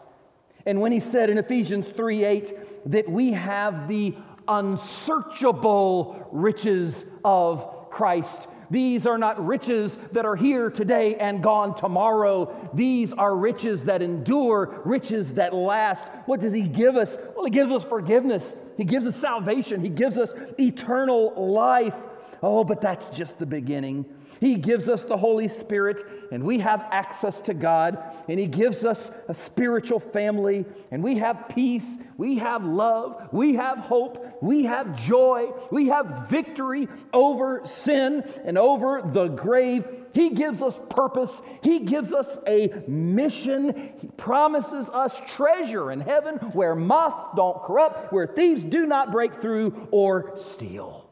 And 0.66 0.80
when 0.80 0.92
he 0.92 1.00
said 1.00 1.30
in 1.30 1.38
Ephesians 1.38 1.86
3 1.88 2.24
8 2.24 2.90
that 2.92 3.08
we 3.08 3.32
have 3.32 3.88
the 3.88 4.14
unsearchable 4.48 6.28
riches 6.32 7.04
of 7.24 7.90
Christ. 7.90 8.48
These 8.70 9.06
are 9.06 9.18
not 9.18 9.44
riches 9.44 9.96
that 10.12 10.24
are 10.24 10.34
here 10.34 10.70
today 10.70 11.14
and 11.16 11.42
gone 11.42 11.76
tomorrow. 11.76 12.70
These 12.74 13.12
are 13.12 13.36
riches 13.36 13.84
that 13.84 14.02
endure, 14.02 14.82
riches 14.84 15.32
that 15.34 15.54
last. 15.54 16.06
What 16.26 16.40
does 16.40 16.52
He 16.52 16.62
give 16.62 16.96
us? 16.96 17.16
Well, 17.34 17.44
He 17.44 17.50
gives 17.50 17.70
us 17.70 17.84
forgiveness, 17.84 18.42
He 18.76 18.84
gives 18.84 19.06
us 19.06 19.16
salvation, 19.16 19.82
He 19.82 19.88
gives 19.88 20.18
us 20.18 20.30
eternal 20.58 21.52
life. 21.52 21.94
Oh, 22.42 22.64
but 22.64 22.80
that's 22.80 23.08
just 23.10 23.38
the 23.38 23.46
beginning. 23.46 24.04
He 24.40 24.56
gives 24.56 24.88
us 24.88 25.04
the 25.04 25.16
Holy 25.16 25.48
Spirit, 25.48 26.04
and 26.30 26.44
we 26.44 26.58
have 26.60 26.84
access 26.90 27.40
to 27.42 27.54
God, 27.54 27.98
and 28.28 28.38
He 28.38 28.46
gives 28.46 28.84
us 28.84 29.10
a 29.28 29.34
spiritual 29.34 30.00
family, 30.00 30.64
and 30.90 31.02
we 31.02 31.18
have 31.18 31.48
peace, 31.48 31.86
we 32.16 32.38
have 32.38 32.64
love, 32.64 33.28
we 33.32 33.54
have 33.54 33.78
hope, 33.78 34.38
we 34.42 34.64
have 34.64 34.96
joy, 34.96 35.50
we 35.70 35.88
have 35.88 36.26
victory 36.28 36.88
over 37.12 37.62
sin 37.64 38.24
and 38.44 38.58
over 38.58 39.02
the 39.02 39.28
grave. 39.28 39.84
He 40.12 40.30
gives 40.30 40.62
us 40.62 40.74
purpose, 40.90 41.30
He 41.62 41.80
gives 41.80 42.12
us 42.12 42.26
a 42.46 42.82
mission, 42.86 43.92
He 43.98 44.08
promises 44.16 44.86
us 44.88 45.14
treasure 45.28 45.92
in 45.92 46.00
heaven 46.00 46.36
where 46.52 46.74
moth 46.74 47.36
don't 47.36 47.62
corrupt, 47.62 48.12
where 48.12 48.26
thieves 48.26 48.62
do 48.62 48.86
not 48.86 49.12
break 49.12 49.40
through 49.40 49.88
or 49.90 50.32
steal. 50.36 51.05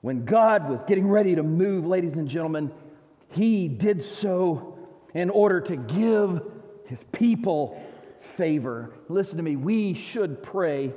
When 0.00 0.24
God 0.24 0.68
was 0.68 0.80
getting 0.86 1.08
ready 1.08 1.34
to 1.34 1.42
move, 1.42 1.86
ladies 1.86 2.16
and 2.16 2.28
gentlemen, 2.28 2.70
he 3.30 3.68
did 3.68 4.04
so 4.04 4.78
in 5.14 5.30
order 5.30 5.60
to 5.60 5.76
give 5.76 6.42
his 6.86 7.02
people 7.12 7.82
favor. 8.36 8.94
Listen 9.08 9.36
to 9.36 9.42
me, 9.42 9.56
we 9.56 9.94
should 9.94 10.42
pray 10.42 10.92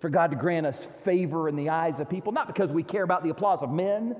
for 0.00 0.08
God 0.08 0.30
to 0.30 0.36
grant 0.36 0.66
us 0.66 0.86
favor 1.04 1.48
in 1.48 1.56
the 1.56 1.70
eyes 1.70 2.00
of 2.00 2.08
people, 2.08 2.32
not 2.32 2.46
because 2.46 2.72
we 2.72 2.82
care 2.82 3.02
about 3.02 3.22
the 3.22 3.30
applause 3.30 3.62
of 3.62 3.70
men. 3.70 4.16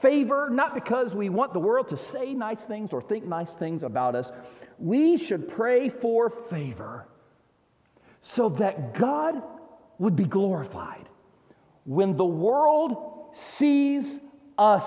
Favor, 0.00 0.50
not 0.50 0.74
because 0.74 1.14
we 1.14 1.28
want 1.28 1.52
the 1.52 1.58
world 1.60 1.88
to 1.88 1.96
say 1.96 2.34
nice 2.34 2.60
things 2.60 2.92
or 2.92 3.00
think 3.00 3.24
nice 3.24 3.50
things 3.50 3.82
about 3.82 4.14
us. 4.14 4.30
We 4.78 5.16
should 5.16 5.48
pray 5.48 5.88
for 5.88 6.30
favor 6.50 7.06
so 8.22 8.50
that 8.50 8.94
God 8.94 9.42
would 9.98 10.16
be 10.16 10.24
glorified. 10.24 11.03
When 11.84 12.16
the 12.16 12.24
world 12.24 13.36
sees 13.58 14.04
us 14.58 14.84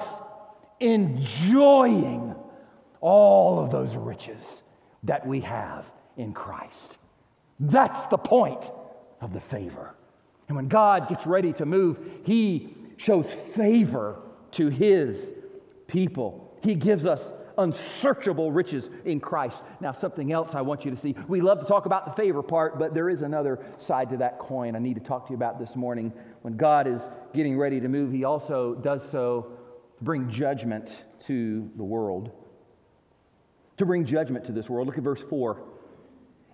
enjoying 0.79 2.35
all 3.01 3.59
of 3.63 3.71
those 3.71 3.95
riches 3.95 4.63
that 5.03 5.25
we 5.25 5.41
have 5.41 5.85
in 6.17 6.33
Christ. 6.33 6.97
That's 7.59 8.05
the 8.07 8.17
point 8.17 8.69
of 9.21 9.33
the 9.33 9.39
favor. 9.39 9.93
And 10.47 10.55
when 10.55 10.67
God 10.67 11.09
gets 11.09 11.25
ready 11.25 11.53
to 11.53 11.65
move, 11.65 11.99
He 12.23 12.75
shows 12.97 13.25
favor 13.55 14.19
to 14.51 14.69
His 14.69 15.33
people. 15.87 16.51
He 16.61 16.75
gives 16.75 17.05
us 17.05 17.21
unsearchable 17.57 18.51
riches 18.51 18.89
in 19.05 19.19
Christ. 19.19 19.63
Now, 19.79 19.91
something 19.91 20.31
else 20.31 20.53
I 20.53 20.61
want 20.61 20.85
you 20.85 20.91
to 20.91 20.97
see. 20.97 21.15
We 21.27 21.41
love 21.41 21.59
to 21.59 21.65
talk 21.65 21.85
about 21.85 22.05
the 22.05 22.11
favor 22.21 22.43
part, 22.43 22.79
but 22.79 22.93
there 22.93 23.09
is 23.09 23.21
another 23.21 23.59
side 23.79 24.09
to 24.11 24.17
that 24.17 24.39
coin 24.39 24.75
I 24.75 24.79
need 24.79 24.95
to 24.95 25.01
talk 25.01 25.27
to 25.27 25.31
you 25.31 25.35
about 25.35 25.59
this 25.59 25.75
morning. 25.75 26.13
When 26.41 26.55
God 26.55 26.87
is 26.87 27.01
getting 27.33 27.57
ready 27.57 27.79
to 27.79 27.87
move, 27.87 28.11
He 28.11 28.23
also 28.23 28.75
does 28.75 29.01
so 29.11 29.51
to 29.97 30.03
bring 30.03 30.29
judgment 30.29 30.95
to 31.25 31.69
the 31.75 31.83
world. 31.83 32.31
To 33.77 33.85
bring 33.85 34.05
judgment 34.05 34.45
to 34.45 34.51
this 34.51 34.69
world. 34.69 34.87
Look 34.87 34.97
at 34.97 35.03
verse 35.03 35.23
4. 35.29 35.61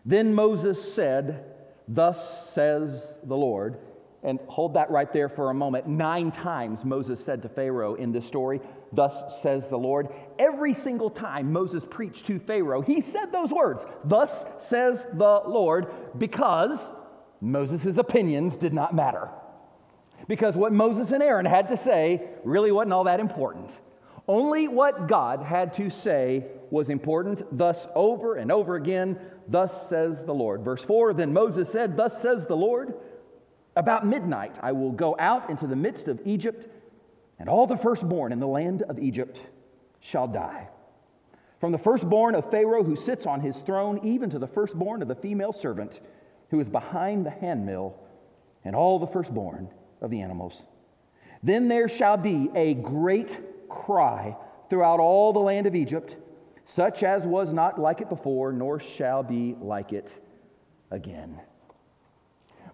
Then 0.06 0.34
Moses 0.34 0.94
said, 0.94 1.46
Thus 1.88 2.54
says 2.54 3.14
the 3.24 3.36
Lord. 3.36 3.78
And 4.24 4.40
hold 4.48 4.76
that 4.76 4.90
right 4.90 5.12
there 5.12 5.28
for 5.28 5.50
a 5.50 5.54
moment. 5.54 5.86
Nine 5.86 6.32
times 6.32 6.86
Moses 6.86 7.24
said 7.24 7.42
to 7.42 7.50
Pharaoh 7.50 7.96
in 7.96 8.14
this 8.14 8.26
story, 8.26 8.62
Thus 8.94 9.42
says 9.42 9.68
the 9.68 9.78
Lord. 9.78 10.10
Every 10.38 10.74
single 10.74 11.10
time 11.10 11.52
Moses 11.52 11.84
preached 11.90 12.28
to 12.28 12.40
Pharaoh, 12.40 12.82
he 12.82 13.02
said 13.02 13.32
those 13.32 13.52
words, 13.52 13.84
Thus 14.06 14.32
says 14.60 15.06
the 15.14 15.42
Lord, 15.46 15.88
because 16.18 16.78
Moses' 17.42 17.98
opinions 17.98 18.56
did 18.56 18.74
not 18.74 18.96
matter. 18.96 19.30
Because 20.28 20.56
what 20.56 20.72
Moses 20.72 21.12
and 21.12 21.22
Aaron 21.22 21.46
had 21.46 21.70
to 21.70 21.78
say 21.78 22.22
really 22.44 22.72
wasn't 22.72 22.94
all 22.94 23.04
that 23.06 23.20
important. 23.20 23.70
Only 24.28 24.70
what 24.70 25.08
God 25.08 25.44
had 25.44 25.74
to 25.76 25.90
say 25.90 26.46
was 26.70 26.90
important. 26.90 27.58
Thus, 27.58 27.88
over 27.94 28.36
and 28.36 28.52
over 28.52 28.76
again, 28.76 29.20
thus 29.50 29.72
says 29.90 30.24
the 30.24 30.34
Lord. 30.34 30.64
Verse 30.64 30.84
4 30.84 31.14
Then 31.14 31.34
Moses 31.34 31.70
said, 31.70 31.98
Thus 31.98 32.22
says 32.22 32.46
the 32.48 32.56
Lord, 32.56 32.94
about 33.76 34.06
midnight 34.06 34.56
I 34.62 34.72
will 34.72 34.92
go 34.92 35.16
out 35.20 35.50
into 35.50 35.68
the 35.68 35.76
midst 35.76 36.08
of 36.08 36.22
Egypt, 36.26 36.68
and 37.44 37.50
all 37.50 37.68
the 37.68 37.76
firstborn 37.76 38.32
in 38.32 38.40
the 38.40 38.48
land 38.48 38.84
of 38.84 38.98
Egypt 38.98 39.38
shall 40.00 40.30
die. 40.30 40.70
From 41.60 41.74
the 41.74 41.78
firstborn 41.78 42.36
of 42.36 42.50
Pharaoh 42.50 42.86
who 42.86 42.96
sits 42.96 43.26
on 43.26 43.42
his 43.42 43.58
throne, 43.58 44.00
even 44.02 44.30
to 44.30 44.40
the 44.40 44.48
firstborn 44.48 45.02
of 45.02 45.10
the 45.10 45.16
female 45.16 45.52
servant 45.52 46.00
who 46.52 46.62
is 46.62 46.70
behind 46.70 47.26
the 47.26 47.32
handmill, 47.32 47.98
and 48.64 48.74
all 48.78 48.98
the 48.98 49.08
firstborn 49.08 49.68
of 50.00 50.10
the 50.10 50.22
animals. 50.22 50.64
Then 51.44 51.68
there 51.68 51.90
shall 51.90 52.16
be 52.16 52.50
a 52.56 52.76
great 52.76 53.68
cry 53.68 54.38
throughout 54.70 55.02
all 55.02 55.34
the 55.34 55.40
land 55.40 55.68
of 55.68 55.76
Egypt, 55.76 56.16
such 56.64 57.04
as 57.04 57.26
was 57.26 57.52
not 57.52 57.78
like 57.78 58.00
it 58.00 58.08
before, 58.08 58.54
nor 58.54 58.80
shall 58.80 59.22
be 59.22 59.58
like 59.60 59.92
it 59.92 60.14
again. 60.92 61.42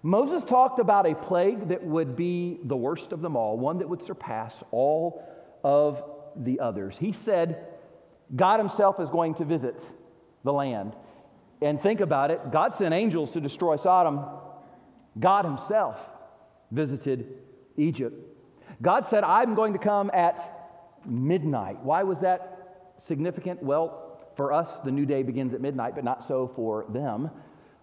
Moses 0.01 0.43
talked 0.45 0.79
about 0.79 1.05
a 1.05 1.15
plague 1.15 1.69
that 1.69 1.83
would 1.83 2.15
be 2.15 2.59
the 2.63 2.77
worst 2.77 3.11
of 3.11 3.21
them 3.21 3.35
all, 3.35 3.57
one 3.57 3.79
that 3.79 3.89
would 3.89 4.05
surpass 4.05 4.55
all 4.71 5.23
of 5.63 6.03
the 6.37 6.59
others. 6.59 6.95
He 6.97 7.11
said, 7.11 7.67
God 8.35 8.59
Himself 8.59 8.99
is 8.99 9.09
going 9.09 9.35
to 9.35 9.45
visit 9.45 9.81
the 10.43 10.53
land. 10.53 10.95
And 11.61 11.81
think 11.81 11.99
about 11.99 12.31
it 12.31 12.51
God 12.51 12.75
sent 12.75 12.93
angels 12.93 13.31
to 13.31 13.41
destroy 13.41 13.75
Sodom, 13.75 14.25
God 15.19 15.45
Himself 15.45 15.97
visited 16.71 17.27
Egypt. 17.77 18.15
God 18.81 19.07
said, 19.09 19.23
I'm 19.23 19.55
going 19.55 19.73
to 19.73 19.79
come 19.79 20.09
at 20.13 20.69
midnight. 21.05 21.83
Why 21.83 22.03
was 22.03 22.19
that 22.19 22.95
significant? 23.07 23.61
Well, 23.61 24.19
for 24.37 24.53
us, 24.53 24.69
the 24.85 24.91
new 24.91 25.05
day 25.05 25.23
begins 25.23 25.53
at 25.53 25.59
midnight, 25.59 25.95
but 25.95 26.05
not 26.05 26.25
so 26.27 26.49
for 26.55 26.85
them. 26.89 27.29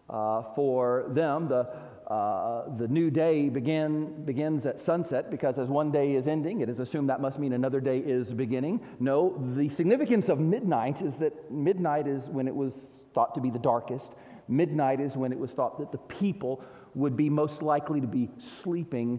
Uh, 0.09 0.43
for 0.55 1.07
them, 1.09 1.49
the 1.49 1.69
uh, 2.07 2.63
the 2.77 2.87
new 2.87 3.11
day 3.11 3.49
begin, 3.49 4.25
begins 4.25 4.65
at 4.65 4.79
sunset 4.79 5.29
because 5.29 5.59
as 5.59 5.69
one 5.69 5.91
day 5.91 6.15
is 6.15 6.29
ending, 6.29 6.61
it 6.61 6.69
is 6.69 6.79
assumed 6.79 7.09
that 7.09 7.21
must 7.21 7.39
mean 7.39 7.53
another 7.53 7.81
day 7.81 7.99
is 7.99 8.33
beginning. 8.33 8.81
No, 9.01 9.37
the 9.57 9.69
significance 9.71 10.29
of 10.29 10.39
midnight 10.39 11.03
is 11.03 11.15
that 11.15 11.51
midnight 11.51 12.07
is 12.07 12.29
when 12.29 12.47
it 12.47 12.55
was 12.55 12.87
thought 13.13 13.35
to 13.35 13.41
be 13.41 13.51
the 13.51 13.59
darkest. 13.59 14.13
Midnight 14.47 15.01
is 15.01 15.17
when 15.17 15.33
it 15.33 15.39
was 15.39 15.51
thought 15.51 15.79
that 15.81 15.91
the 15.91 15.99
people 15.99 16.63
would 16.95 17.17
be 17.17 17.29
most 17.29 17.61
likely 17.61 18.01
to 18.01 18.07
be 18.07 18.31
sleeping. 18.39 19.19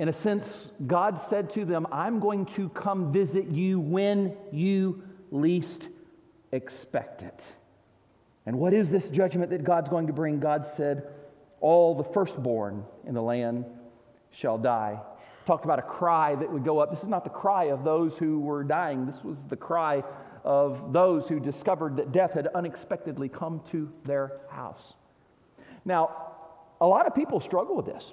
In 0.00 0.08
a 0.08 0.12
sense, 0.12 0.46
God 0.88 1.20
said 1.30 1.50
to 1.50 1.64
them, 1.64 1.86
I'm 1.92 2.18
going 2.18 2.46
to 2.46 2.68
come 2.70 3.12
visit 3.12 3.46
you 3.46 3.78
when 3.78 4.36
you 4.50 5.04
least 5.30 5.88
expect 6.50 7.22
it. 7.22 7.40
And 8.46 8.58
what 8.58 8.74
is 8.74 8.90
this 8.90 9.08
judgment 9.08 9.50
that 9.50 9.62
God's 9.62 9.88
going 9.88 10.08
to 10.08 10.12
bring? 10.12 10.40
God 10.40 10.66
said, 10.76 11.13
all 11.64 11.94
the 11.94 12.04
firstborn 12.04 12.84
in 13.06 13.14
the 13.14 13.22
land 13.22 13.64
shall 14.30 14.58
die. 14.58 15.00
Talked 15.46 15.64
about 15.64 15.78
a 15.78 15.82
cry 15.82 16.34
that 16.34 16.52
would 16.52 16.62
go 16.62 16.78
up. 16.78 16.90
This 16.90 17.02
is 17.02 17.08
not 17.08 17.24
the 17.24 17.30
cry 17.30 17.64
of 17.64 17.84
those 17.84 18.18
who 18.18 18.38
were 18.38 18.62
dying, 18.64 19.06
this 19.06 19.24
was 19.24 19.38
the 19.48 19.56
cry 19.56 20.04
of 20.44 20.92
those 20.92 21.26
who 21.26 21.40
discovered 21.40 21.96
that 21.96 22.12
death 22.12 22.32
had 22.32 22.48
unexpectedly 22.48 23.30
come 23.30 23.62
to 23.70 23.90
their 24.04 24.40
house. 24.50 24.92
Now, 25.86 26.32
a 26.82 26.86
lot 26.86 27.06
of 27.06 27.14
people 27.14 27.40
struggle 27.40 27.74
with 27.76 27.86
this. 27.86 28.12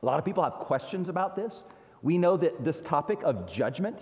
A 0.00 0.06
lot 0.06 0.20
of 0.20 0.24
people 0.24 0.44
have 0.44 0.52
questions 0.52 1.08
about 1.08 1.34
this. 1.34 1.64
We 2.02 2.16
know 2.16 2.36
that 2.36 2.64
this 2.64 2.80
topic 2.82 3.18
of 3.24 3.50
judgment 3.50 3.98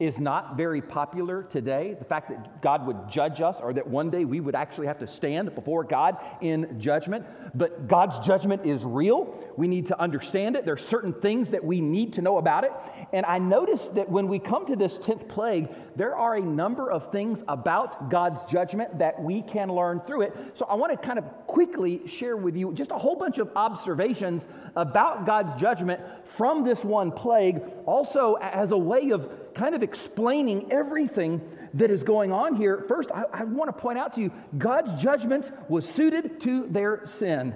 is 0.00 0.18
not 0.18 0.56
very 0.56 0.82
popular 0.82 1.44
today. 1.44 1.94
The 1.96 2.04
fact 2.04 2.28
that 2.28 2.60
God 2.60 2.84
would 2.86 3.08
judge 3.08 3.40
us 3.40 3.58
or 3.60 3.72
that 3.74 3.86
one 3.86 4.10
day 4.10 4.24
we 4.24 4.40
would 4.40 4.56
actually 4.56 4.88
have 4.88 4.98
to 4.98 5.06
stand 5.06 5.54
before 5.54 5.84
God 5.84 6.16
in 6.40 6.80
judgment. 6.80 7.24
But 7.54 7.86
God's 7.86 8.18
judgment 8.26 8.66
is 8.66 8.84
real. 8.84 9.38
We 9.56 9.68
need 9.68 9.86
to 9.88 10.00
understand 10.00 10.56
it. 10.56 10.64
There 10.64 10.74
are 10.74 10.78
certain 10.78 11.12
things 11.12 11.50
that 11.50 11.64
we 11.64 11.80
need 11.80 12.14
to 12.14 12.22
know 12.22 12.38
about 12.38 12.64
it. 12.64 12.72
And 13.12 13.24
I 13.24 13.38
noticed 13.38 13.94
that 13.94 14.10
when 14.10 14.26
we 14.26 14.40
come 14.40 14.66
to 14.66 14.74
this 14.74 14.98
10th 14.98 15.28
plague, 15.28 15.68
there 15.94 16.16
are 16.16 16.34
a 16.34 16.42
number 16.42 16.90
of 16.90 17.12
things 17.12 17.44
about 17.46 18.10
God's 18.10 18.40
judgment 18.50 18.98
that 18.98 19.22
we 19.22 19.42
can 19.42 19.68
learn 19.68 20.00
through 20.00 20.22
it. 20.22 20.34
So 20.54 20.64
I 20.64 20.74
want 20.74 20.90
to 20.90 21.06
kind 21.06 21.20
of 21.20 21.24
quickly 21.46 22.08
share 22.08 22.36
with 22.36 22.56
you 22.56 22.72
just 22.74 22.90
a 22.90 22.98
whole 22.98 23.14
bunch 23.14 23.38
of 23.38 23.48
observations 23.54 24.42
about 24.74 25.24
God's 25.24 25.60
judgment 25.60 26.00
from 26.36 26.64
this 26.64 26.82
one 26.82 27.12
plague, 27.12 27.62
also 27.86 28.34
as 28.34 28.72
a 28.72 28.76
way 28.76 29.10
of 29.10 29.30
kind 29.54 29.74
of 29.74 29.82
explaining 29.82 30.72
everything 30.72 31.40
that 31.74 31.90
is 31.90 32.02
going 32.02 32.32
on 32.32 32.56
here. 32.56 32.84
First, 32.88 33.10
I, 33.10 33.24
I 33.32 33.44
want 33.44 33.68
to 33.68 33.80
point 33.80 33.98
out 33.98 34.14
to 34.14 34.20
you 34.20 34.32
God's 34.56 35.02
judgment 35.02 35.50
was 35.68 35.88
suited 35.88 36.40
to 36.42 36.66
their 36.68 37.04
sin. 37.04 37.54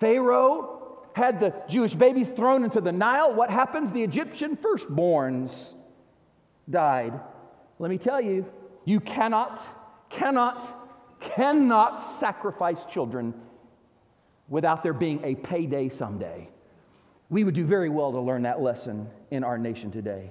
Pharaoh 0.00 0.98
had 1.14 1.40
the 1.40 1.54
Jewish 1.68 1.94
babies 1.94 2.28
thrown 2.28 2.64
into 2.64 2.80
the 2.80 2.92
Nile. 2.92 3.34
What 3.34 3.50
happens? 3.50 3.92
The 3.92 4.02
Egyptian 4.02 4.56
firstborns 4.56 5.74
died. 6.68 7.18
Let 7.78 7.90
me 7.90 7.98
tell 7.98 8.20
you, 8.20 8.46
you 8.84 9.00
cannot, 9.00 9.62
cannot, 10.08 11.20
cannot 11.20 12.20
sacrifice 12.20 12.78
children 12.90 13.34
without 14.48 14.82
there 14.82 14.92
being 14.92 15.20
a 15.24 15.34
payday 15.34 15.88
someday. 15.88 16.48
We 17.28 17.44
would 17.44 17.54
do 17.54 17.64
very 17.64 17.88
well 17.88 18.12
to 18.12 18.20
learn 18.20 18.42
that 18.42 18.60
lesson 18.60 19.08
in 19.30 19.44
our 19.44 19.58
nation 19.58 19.90
today. 19.90 20.30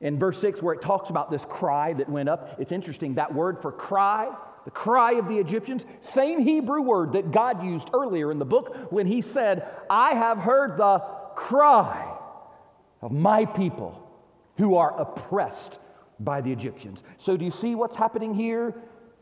In 0.00 0.18
verse 0.18 0.38
6, 0.40 0.60
where 0.60 0.74
it 0.74 0.82
talks 0.82 1.10
about 1.10 1.30
this 1.30 1.44
cry 1.46 1.94
that 1.94 2.08
went 2.08 2.28
up, 2.28 2.56
it's 2.58 2.72
interesting. 2.72 3.14
That 3.14 3.34
word 3.34 3.62
for 3.62 3.72
cry, 3.72 4.30
the 4.64 4.70
cry 4.70 5.12
of 5.12 5.28
the 5.28 5.38
Egyptians, 5.38 5.84
same 6.00 6.40
Hebrew 6.40 6.82
word 6.82 7.12
that 7.14 7.30
God 7.30 7.64
used 7.64 7.88
earlier 7.94 8.30
in 8.30 8.38
the 8.38 8.44
book 8.44 8.92
when 8.92 9.06
he 9.06 9.22
said, 9.22 9.66
I 9.88 10.10
have 10.14 10.38
heard 10.38 10.76
the 10.76 10.98
cry 11.34 12.14
of 13.00 13.12
my 13.12 13.46
people 13.46 14.02
who 14.58 14.76
are 14.76 15.00
oppressed 15.00 15.78
by 16.20 16.40
the 16.40 16.52
Egyptians. 16.52 17.02
So, 17.18 17.36
do 17.36 17.44
you 17.44 17.50
see 17.50 17.74
what's 17.74 17.96
happening 17.96 18.34
here? 18.34 18.74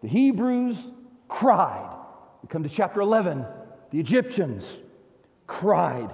The 0.02 0.08
Hebrews 0.08 0.78
cried. 1.28 1.96
We 2.42 2.48
come 2.48 2.62
to 2.62 2.68
chapter 2.68 3.00
11. 3.00 3.44
The 3.90 4.00
Egyptians 4.00 4.64
cried. 5.46 6.12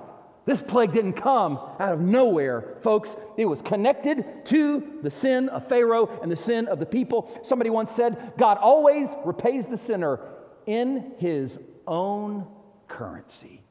This 0.51 0.61
plague 0.61 0.93
didn't 0.93 1.13
come 1.13 1.61
out 1.79 1.93
of 1.93 2.01
nowhere, 2.01 2.75
folks. 2.83 3.15
It 3.37 3.45
was 3.45 3.63
connected 3.63 4.25
to 4.47 4.99
the 5.01 5.11
sin 5.13 5.49
of 5.49 5.69
Pharaoh 5.69 6.19
and 6.23 6.33
the 6.33 6.35
sin 6.35 6.67
of 6.67 6.81
the 6.81 6.87
people. 6.87 7.31
Somebody 7.45 7.71
once 7.71 7.93
said, 7.95 8.33
God 8.37 8.59
always 8.59 9.09
repays 9.25 9.67
the 9.67 9.79
sinner 9.79 10.19
in 10.67 11.13
his 11.19 11.57
own 11.87 12.49
currency. 12.89 13.63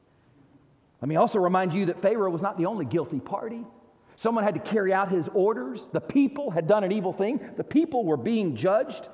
Let 1.02 1.10
me 1.10 1.16
also 1.16 1.38
remind 1.38 1.74
you 1.74 1.84
that 1.84 2.00
Pharaoh 2.00 2.30
was 2.30 2.40
not 2.40 2.56
the 2.56 2.64
only 2.64 2.86
guilty 2.86 3.20
party. 3.20 3.62
Someone 4.16 4.44
had 4.44 4.54
to 4.54 4.60
carry 4.60 4.94
out 4.94 5.10
his 5.10 5.28
orders. 5.34 5.82
The 5.92 6.00
people 6.00 6.50
had 6.50 6.66
done 6.66 6.82
an 6.82 6.92
evil 6.92 7.12
thing, 7.12 7.40
the 7.58 7.64
people 7.64 8.06
were 8.06 8.16
being 8.16 8.56
judged. 8.56 9.06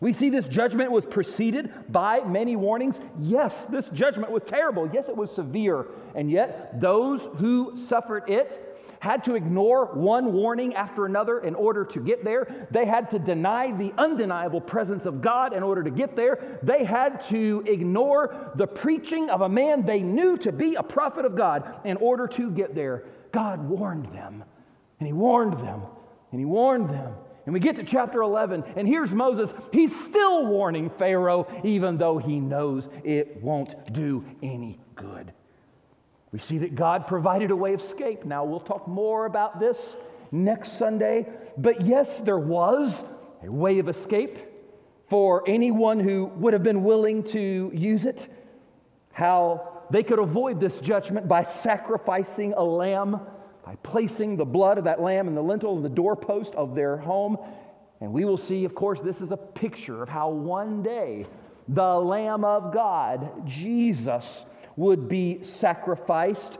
We 0.00 0.12
see 0.12 0.30
this 0.30 0.46
judgment 0.46 0.92
was 0.92 1.04
preceded 1.04 1.72
by 1.90 2.20
many 2.20 2.56
warnings. 2.56 2.96
Yes, 3.18 3.54
this 3.68 3.88
judgment 3.90 4.30
was 4.30 4.42
terrible. 4.46 4.88
Yes, 4.92 5.08
it 5.08 5.16
was 5.16 5.30
severe. 5.32 5.86
And 6.14 6.30
yet, 6.30 6.80
those 6.80 7.22
who 7.36 7.76
suffered 7.88 8.28
it 8.28 8.64
had 9.00 9.24
to 9.24 9.34
ignore 9.34 9.86
one 9.86 10.32
warning 10.32 10.74
after 10.74 11.06
another 11.06 11.40
in 11.40 11.54
order 11.54 11.84
to 11.84 12.00
get 12.00 12.24
there. 12.24 12.66
They 12.70 12.84
had 12.84 13.10
to 13.10 13.18
deny 13.18 13.72
the 13.72 13.92
undeniable 13.96 14.60
presence 14.60 15.04
of 15.06 15.20
God 15.20 15.52
in 15.52 15.62
order 15.62 15.82
to 15.82 15.90
get 15.90 16.16
there. 16.16 16.58
They 16.62 16.84
had 16.84 17.24
to 17.26 17.62
ignore 17.66 18.52
the 18.56 18.66
preaching 18.66 19.30
of 19.30 19.42
a 19.42 19.48
man 19.48 19.86
they 19.86 20.02
knew 20.02 20.36
to 20.38 20.52
be 20.52 20.74
a 20.74 20.82
prophet 20.82 21.24
of 21.24 21.36
God 21.36 21.80
in 21.84 21.96
order 21.98 22.26
to 22.28 22.50
get 22.50 22.74
there. 22.74 23.04
God 23.30 23.68
warned 23.68 24.06
them, 24.12 24.42
and 24.98 25.06
He 25.06 25.12
warned 25.12 25.54
them, 25.54 25.82
and 26.32 26.40
He 26.40 26.46
warned 26.46 26.88
them. 26.88 27.14
And 27.48 27.54
we 27.54 27.60
get 27.60 27.76
to 27.76 27.82
chapter 27.82 28.20
11, 28.20 28.62
and 28.76 28.86
here's 28.86 29.10
Moses. 29.10 29.50
He's 29.72 29.90
still 30.04 30.44
warning 30.44 30.90
Pharaoh, 30.98 31.46
even 31.64 31.96
though 31.96 32.18
he 32.18 32.40
knows 32.40 32.90
it 33.04 33.42
won't 33.42 33.90
do 33.94 34.22
any 34.42 34.78
good. 34.94 35.32
We 36.30 36.40
see 36.40 36.58
that 36.58 36.74
God 36.74 37.06
provided 37.06 37.50
a 37.50 37.56
way 37.56 37.72
of 37.72 37.80
escape. 37.80 38.26
Now, 38.26 38.44
we'll 38.44 38.60
talk 38.60 38.86
more 38.86 39.24
about 39.24 39.58
this 39.58 39.96
next 40.30 40.76
Sunday. 40.76 41.26
But 41.56 41.86
yes, 41.86 42.20
there 42.22 42.38
was 42.38 42.92
a 43.42 43.50
way 43.50 43.78
of 43.78 43.88
escape 43.88 44.36
for 45.08 45.42
anyone 45.48 46.00
who 46.00 46.26
would 46.36 46.52
have 46.52 46.62
been 46.62 46.84
willing 46.84 47.22
to 47.28 47.72
use 47.74 48.04
it. 48.04 48.28
How 49.10 49.84
they 49.90 50.02
could 50.02 50.18
avoid 50.18 50.60
this 50.60 50.76
judgment 50.80 51.26
by 51.26 51.44
sacrificing 51.44 52.52
a 52.52 52.62
lamb, 52.62 53.22
by 53.68 53.76
placing 53.82 54.34
the 54.34 54.46
blood 54.46 54.78
of 54.78 54.84
that 54.84 54.98
lamb 54.98 55.28
in 55.28 55.34
the 55.34 55.42
lintel 55.42 55.76
of 55.76 55.82
the 55.82 55.90
doorpost 55.90 56.54
of 56.54 56.74
their 56.74 56.96
home. 56.96 57.36
And 58.00 58.10
we 58.14 58.24
will 58.24 58.38
see, 58.38 58.64
of 58.64 58.74
course, 58.74 58.98
this 59.00 59.20
is 59.20 59.30
a 59.30 59.36
picture 59.36 60.02
of 60.02 60.08
how 60.08 60.30
one 60.30 60.82
day 60.82 61.26
the 61.68 61.98
Lamb 61.98 62.46
of 62.46 62.72
God, 62.72 63.46
Jesus, 63.46 64.46
would 64.76 65.06
be 65.06 65.42
sacrificed 65.42 66.56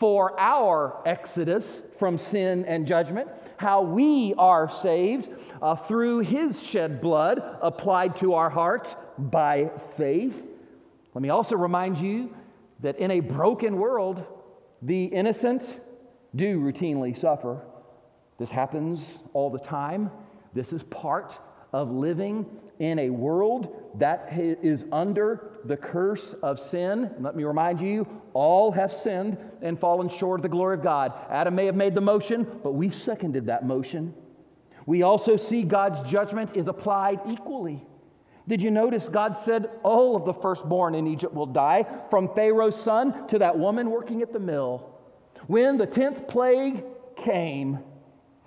for 0.00 0.34
our 0.40 1.00
exodus 1.06 1.64
from 1.96 2.18
sin 2.18 2.64
and 2.64 2.88
judgment, 2.88 3.28
how 3.56 3.82
we 3.82 4.34
are 4.36 4.68
saved 4.82 5.28
uh, 5.62 5.76
through 5.76 6.20
his 6.20 6.60
shed 6.60 7.00
blood 7.00 7.40
applied 7.62 8.16
to 8.16 8.34
our 8.34 8.50
hearts 8.50 8.96
by 9.16 9.70
faith. 9.96 10.34
Let 11.14 11.22
me 11.22 11.28
also 11.28 11.54
remind 11.54 11.98
you 11.98 12.34
that 12.80 12.98
in 12.98 13.12
a 13.12 13.20
broken 13.20 13.76
world, 13.76 14.26
the 14.82 15.04
innocent 15.04 15.62
do 16.34 16.60
routinely 16.60 17.18
suffer. 17.18 17.60
This 18.38 18.50
happens 18.50 19.04
all 19.32 19.50
the 19.50 19.58
time. 19.58 20.10
This 20.54 20.72
is 20.72 20.82
part 20.84 21.36
of 21.72 21.90
living 21.90 22.46
in 22.78 22.98
a 22.98 23.10
world 23.10 23.92
that 23.98 24.28
is 24.32 24.84
under 24.92 25.50
the 25.64 25.76
curse 25.76 26.34
of 26.42 26.60
sin. 26.60 27.10
let 27.20 27.34
me 27.34 27.44
remind 27.44 27.80
you, 27.80 28.06
all 28.32 28.70
have 28.70 28.92
sinned 28.92 29.36
and 29.62 29.78
fallen 29.78 30.08
short 30.08 30.38
of 30.38 30.42
the 30.42 30.48
glory 30.48 30.76
of 30.76 30.82
God. 30.82 31.12
Adam 31.28 31.54
may 31.54 31.66
have 31.66 31.74
made 31.74 31.94
the 31.94 32.00
motion, 32.00 32.46
but 32.62 32.72
we 32.72 32.88
seconded 32.88 33.46
that 33.46 33.66
motion. 33.66 34.14
We 34.86 35.02
also 35.02 35.36
see 35.36 35.64
God's 35.64 36.08
judgment 36.08 36.56
is 36.56 36.68
applied 36.68 37.20
equally. 37.28 37.84
Did 38.46 38.62
you 38.62 38.70
notice 38.70 39.08
God 39.08 39.36
said 39.44 39.68
all 39.82 40.16
of 40.16 40.24
the 40.24 40.32
firstborn 40.32 40.94
in 40.94 41.06
Egypt 41.06 41.34
will 41.34 41.46
die, 41.46 41.84
from 42.08 42.34
Pharaoh's 42.34 42.80
son 42.80 43.28
to 43.28 43.38
that 43.40 43.58
woman 43.58 43.90
working 43.90 44.22
at 44.22 44.32
the 44.32 44.38
mill? 44.38 44.97
When 45.48 45.78
the 45.78 45.86
10th 45.86 46.28
plague 46.28 46.84
came, 47.16 47.78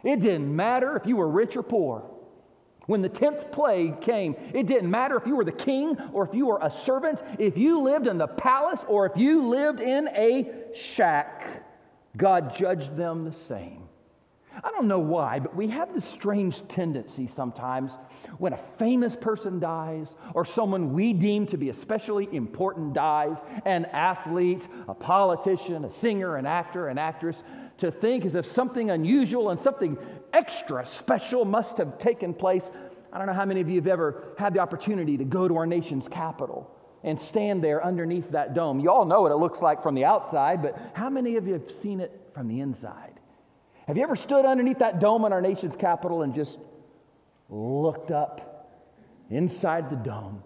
it 0.04 0.22
didn't 0.22 0.56
matter 0.56 0.96
if 0.96 1.08
you 1.08 1.18
were 1.18 1.28
rich 1.28 1.58
or 1.58 1.64
poor. 1.64 2.04
When 2.86 3.02
the 3.02 3.10
10th 3.10 3.52
plague 3.52 4.02
came, 4.02 4.36
it 4.54 4.68
didn't 4.68 4.90
matter 4.90 5.18
if 5.18 5.26
you 5.26 5.36
were 5.36 5.44
the 5.44 5.52
king 5.52 5.98
or 6.14 6.28
if 6.28 6.34
you 6.36 6.46
were 6.46 6.60
a 6.62 6.70
servant, 6.70 7.20
if 7.40 7.58
you 7.58 7.82
lived 7.82 8.06
in 8.06 8.20
the 8.20 8.28
palace 8.28 8.82
or 8.88 9.08
if 9.08 9.18
you 9.18 9.48
lived 9.48 9.80
in 9.80 10.10
a 10.10 10.48
shack, 10.76 11.64
God 12.18 12.56
judged 12.56 12.96
them 12.96 13.26
the 13.26 13.34
same. 13.34 13.90
I 14.64 14.70
don't 14.70 14.88
know 14.88 15.00
why, 15.00 15.40
but 15.40 15.56
we 15.56 15.68
have 15.70 15.94
this 15.94 16.06
strange 16.06 16.68
tendency 16.68 17.28
sometimes 17.28 17.94
when 18.38 18.54
a 18.54 18.60
famous 18.78 19.16
person 19.16 19.60
dies 19.60 20.08
or 20.36 20.46
someone 20.46 20.94
we 20.94 21.14
deem 21.14 21.48
to 21.48 21.58
be 21.58 21.70
especially 21.70 22.30
important 22.32 22.94
dies, 22.94 23.38
an 23.66 23.86
athlete, 23.86 24.68
a 24.88 24.94
politician, 24.94 25.86
a 25.86 25.90
singer, 26.00 26.36
an 26.36 26.46
actor, 26.46 26.90
an 26.90 27.00
actress, 27.00 27.38
to 27.78 27.92
think 27.92 28.24
as 28.26 28.36
if 28.36 28.46
something 28.46 28.92
unusual 28.92 29.50
and 29.50 29.60
something 29.62 29.98
extra 30.34 30.86
special 30.86 31.44
must 31.44 31.78
have 31.78 31.98
taken 31.98 32.34
place. 32.34 32.64
I 33.12 33.18
don't 33.18 33.26
know 33.28 33.34
how 33.34 33.46
many 33.46 33.62
of 33.62 33.70
you 33.70 33.76
have 33.76 33.88
ever 33.88 34.24
had 34.38 34.54
the 34.54 34.60
opportunity 34.60 35.18
to 35.18 35.26
go 35.26 35.48
to 35.48 35.58
our 35.58 35.66
nation's 35.66 36.08
capital 36.08 36.70
and 37.04 37.20
stand 37.20 37.64
there 37.64 37.84
underneath 37.84 38.30
that 38.32 38.54
dome. 38.54 38.80
You 38.80 38.92
all 38.92 39.06
know 39.06 39.22
what 39.22 39.32
it 39.32 39.38
looks 39.38 39.60
like 39.60 39.82
from 39.82 39.96
the 39.96 40.06
outside, 40.06 40.62
but 40.62 40.78
how 40.94 41.10
many 41.10 41.36
of 41.36 41.48
you 41.48 41.54
have 41.54 41.72
seen 41.82 42.00
it 42.00 42.12
from 42.36 42.48
the 42.48 42.60
inside? 42.60 43.11
Have 43.92 43.98
you 43.98 44.04
ever 44.04 44.16
stood 44.16 44.46
underneath 44.46 44.80
that 44.80 45.02
dome 45.02 45.26
in 45.26 45.34
our 45.34 45.42
nation's 45.42 45.76
capital 45.76 46.22
and 46.22 46.34
just 46.34 46.58
looked 47.50 48.10
up 48.10 48.70
inside 49.30 49.90
the 49.90 49.98
dome? 49.98 50.42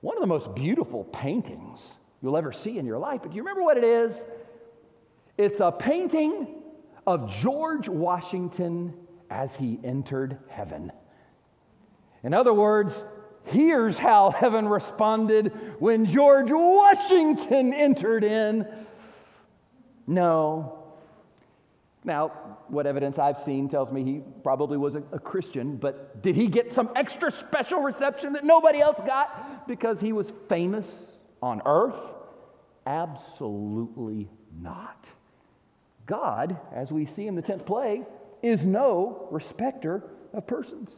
One 0.00 0.16
of 0.16 0.20
the 0.20 0.28
most 0.28 0.54
beautiful 0.54 1.02
paintings 1.02 1.80
you'll 2.22 2.36
ever 2.36 2.52
see 2.52 2.78
in 2.78 2.86
your 2.86 3.00
life. 3.00 3.22
But 3.22 3.32
do 3.32 3.36
you 3.36 3.42
remember 3.42 3.64
what 3.64 3.78
it 3.78 3.82
is? 3.82 4.14
It's 5.36 5.58
a 5.58 5.72
painting 5.72 6.62
of 7.04 7.28
George 7.42 7.88
Washington 7.88 8.94
as 9.28 9.50
he 9.56 9.80
entered 9.82 10.38
heaven. 10.48 10.92
In 12.22 12.32
other 12.32 12.54
words, 12.54 12.94
here's 13.42 13.98
how 13.98 14.30
heaven 14.30 14.68
responded 14.68 15.50
when 15.80 16.06
George 16.06 16.52
Washington 16.52 17.74
entered 17.74 18.22
in. 18.22 18.68
No. 20.06 20.83
Now, 22.04 22.28
what 22.68 22.86
evidence 22.86 23.18
I've 23.18 23.42
seen 23.44 23.68
tells 23.68 23.90
me 23.90 24.04
he 24.04 24.20
probably 24.42 24.76
was 24.76 24.94
a, 24.94 25.02
a, 25.12 25.18
Christian, 25.18 25.76
but 25.78 26.22
did 26.22 26.36
he 26.36 26.48
get 26.48 26.74
some 26.74 26.90
extra 26.94 27.30
special 27.30 27.80
reception 27.80 28.34
that 28.34 28.44
nobody 28.44 28.80
else 28.80 28.98
got 29.06 29.66
because 29.66 30.00
he 30.00 30.12
was 30.12 30.30
famous 30.48 30.86
on 31.42 31.62
earth? 31.64 31.96
Absolutely 32.86 34.28
not. 34.60 35.06
God, 36.04 36.58
as 36.74 36.92
we 36.92 37.06
see 37.06 37.26
in 37.26 37.34
the 37.34 37.42
10th 37.42 37.64
plague, 37.64 38.04
is 38.42 38.66
no 38.66 39.26
respecter 39.30 40.02
of 40.34 40.46
persons. 40.46 40.90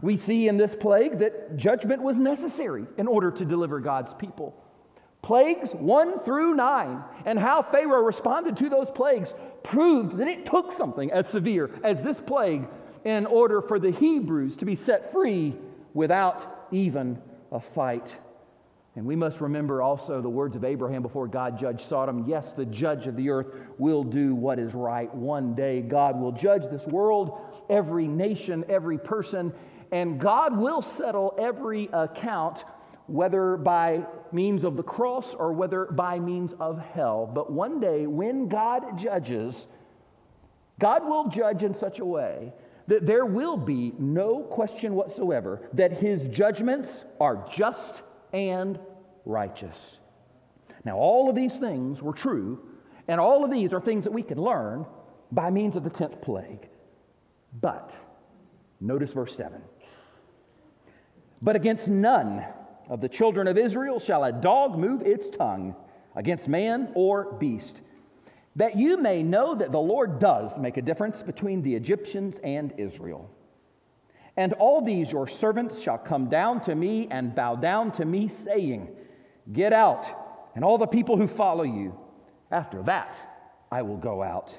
We 0.00 0.16
see 0.16 0.48
in 0.48 0.56
this 0.56 0.74
plague 0.74 1.18
that 1.18 1.58
judgment 1.58 2.02
was 2.02 2.16
necessary 2.16 2.86
in 2.96 3.06
order 3.06 3.30
to 3.30 3.44
deliver 3.44 3.80
God's 3.80 4.14
people. 4.14 4.61
Plagues 5.22 5.70
one 5.70 6.18
through 6.20 6.54
nine, 6.54 7.02
and 7.24 7.38
how 7.38 7.62
Pharaoh 7.62 8.02
responded 8.02 8.56
to 8.56 8.68
those 8.68 8.90
plagues 8.90 9.32
proved 9.62 10.18
that 10.18 10.26
it 10.26 10.44
took 10.44 10.76
something 10.76 11.12
as 11.12 11.28
severe 11.28 11.70
as 11.84 12.02
this 12.02 12.20
plague 12.20 12.66
in 13.04 13.26
order 13.26 13.62
for 13.62 13.78
the 13.78 13.92
Hebrews 13.92 14.56
to 14.56 14.64
be 14.64 14.76
set 14.76 15.12
free 15.12 15.54
without 15.94 16.66
even 16.72 17.22
a 17.52 17.60
fight. 17.60 18.14
And 18.94 19.06
we 19.06 19.16
must 19.16 19.40
remember 19.40 19.80
also 19.80 20.20
the 20.20 20.28
words 20.28 20.54
of 20.54 20.64
Abraham 20.64 21.02
before 21.02 21.26
God 21.26 21.58
judged 21.58 21.88
Sodom. 21.88 22.24
Yes, 22.28 22.52
the 22.56 22.66
judge 22.66 23.06
of 23.06 23.16
the 23.16 23.30
earth 23.30 23.46
will 23.78 24.04
do 24.04 24.34
what 24.34 24.58
is 24.58 24.74
right. 24.74 25.12
One 25.14 25.54
day, 25.54 25.80
God 25.80 26.20
will 26.20 26.32
judge 26.32 26.62
this 26.70 26.84
world, 26.86 27.40
every 27.70 28.06
nation, 28.06 28.64
every 28.68 28.98
person, 28.98 29.54
and 29.92 30.20
God 30.20 30.58
will 30.58 30.82
settle 30.82 31.34
every 31.38 31.88
account, 31.92 32.64
whether 33.12 33.58
by 33.58 34.06
means 34.32 34.64
of 34.64 34.74
the 34.74 34.82
cross 34.82 35.34
or 35.34 35.52
whether 35.52 35.84
by 35.84 36.18
means 36.18 36.54
of 36.58 36.78
hell. 36.78 37.30
But 37.32 37.52
one 37.52 37.78
day, 37.78 38.06
when 38.06 38.48
God 38.48 38.98
judges, 38.98 39.66
God 40.80 41.06
will 41.06 41.28
judge 41.28 41.62
in 41.62 41.74
such 41.74 41.98
a 41.98 42.04
way 42.06 42.54
that 42.86 43.04
there 43.06 43.26
will 43.26 43.58
be 43.58 43.92
no 43.98 44.40
question 44.44 44.94
whatsoever 44.94 45.60
that 45.74 45.92
his 45.92 46.26
judgments 46.34 46.88
are 47.20 47.46
just 47.52 48.00
and 48.32 48.78
righteous. 49.26 49.98
Now, 50.86 50.96
all 50.96 51.28
of 51.28 51.36
these 51.36 51.56
things 51.58 52.00
were 52.00 52.14
true, 52.14 52.60
and 53.08 53.20
all 53.20 53.44
of 53.44 53.50
these 53.50 53.74
are 53.74 53.80
things 53.80 54.04
that 54.04 54.12
we 54.12 54.22
can 54.22 54.38
learn 54.38 54.86
by 55.30 55.50
means 55.50 55.76
of 55.76 55.84
the 55.84 55.90
10th 55.90 56.22
plague. 56.22 56.66
But, 57.60 57.94
notice 58.80 59.12
verse 59.12 59.36
7 59.36 59.60
But 61.42 61.56
against 61.56 61.88
none 61.88 62.46
of 62.88 63.00
the 63.00 63.08
children 63.08 63.46
of 63.46 63.58
Israel 63.58 64.00
shall 64.00 64.24
a 64.24 64.32
dog 64.32 64.78
move 64.78 65.02
its 65.02 65.28
tongue 65.36 65.74
against 66.14 66.48
man 66.48 66.90
or 66.94 67.32
beast, 67.34 67.80
that 68.56 68.76
you 68.76 68.96
may 68.96 69.22
know 69.22 69.54
that 69.54 69.72
the 69.72 69.80
Lord 69.80 70.18
does 70.18 70.56
make 70.58 70.76
a 70.76 70.82
difference 70.82 71.22
between 71.22 71.62
the 71.62 71.74
Egyptians 71.74 72.36
and 72.42 72.72
Israel. 72.76 73.30
And 74.36 74.52
all 74.54 74.82
these 74.82 75.10
your 75.10 75.28
servants 75.28 75.80
shall 75.80 75.98
come 75.98 76.28
down 76.28 76.60
to 76.62 76.74
me 76.74 77.08
and 77.10 77.34
bow 77.34 77.56
down 77.56 77.92
to 77.92 78.04
me, 78.04 78.28
saying, 78.28 78.88
Get 79.52 79.72
out, 79.72 80.06
and 80.54 80.64
all 80.64 80.78
the 80.78 80.86
people 80.86 81.16
who 81.16 81.26
follow 81.26 81.64
you. 81.64 81.98
After 82.50 82.82
that, 82.84 83.18
I 83.70 83.82
will 83.82 83.96
go 83.96 84.22
out. 84.22 84.56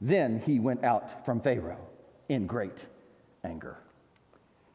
Then 0.00 0.38
he 0.38 0.60
went 0.60 0.84
out 0.84 1.24
from 1.24 1.40
Pharaoh 1.40 1.84
in 2.28 2.46
great 2.46 2.86
anger. 3.44 3.78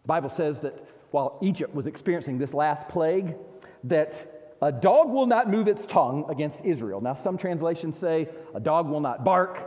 The 0.04 0.08
Bible 0.08 0.30
says 0.30 0.60
that 0.60 0.86
while 1.14 1.38
Egypt 1.44 1.76
was 1.76 1.86
experiencing 1.86 2.40
this 2.40 2.56
last 2.56 2.90
plague, 2.90 3.36
that 3.84 4.56
a 4.64 4.72
dog 4.72 5.10
will 5.10 5.28
not 5.28 5.48
move 5.48 5.68
its 5.68 5.86
tongue 5.86 6.26
against 6.28 6.60
Israel. 6.66 7.02
Now, 7.02 7.14
some 7.14 7.38
translations 7.38 8.00
say 8.00 8.30
a 8.56 8.60
dog 8.60 8.90
will 8.90 9.00
not 9.00 9.24
bark, 9.24 9.60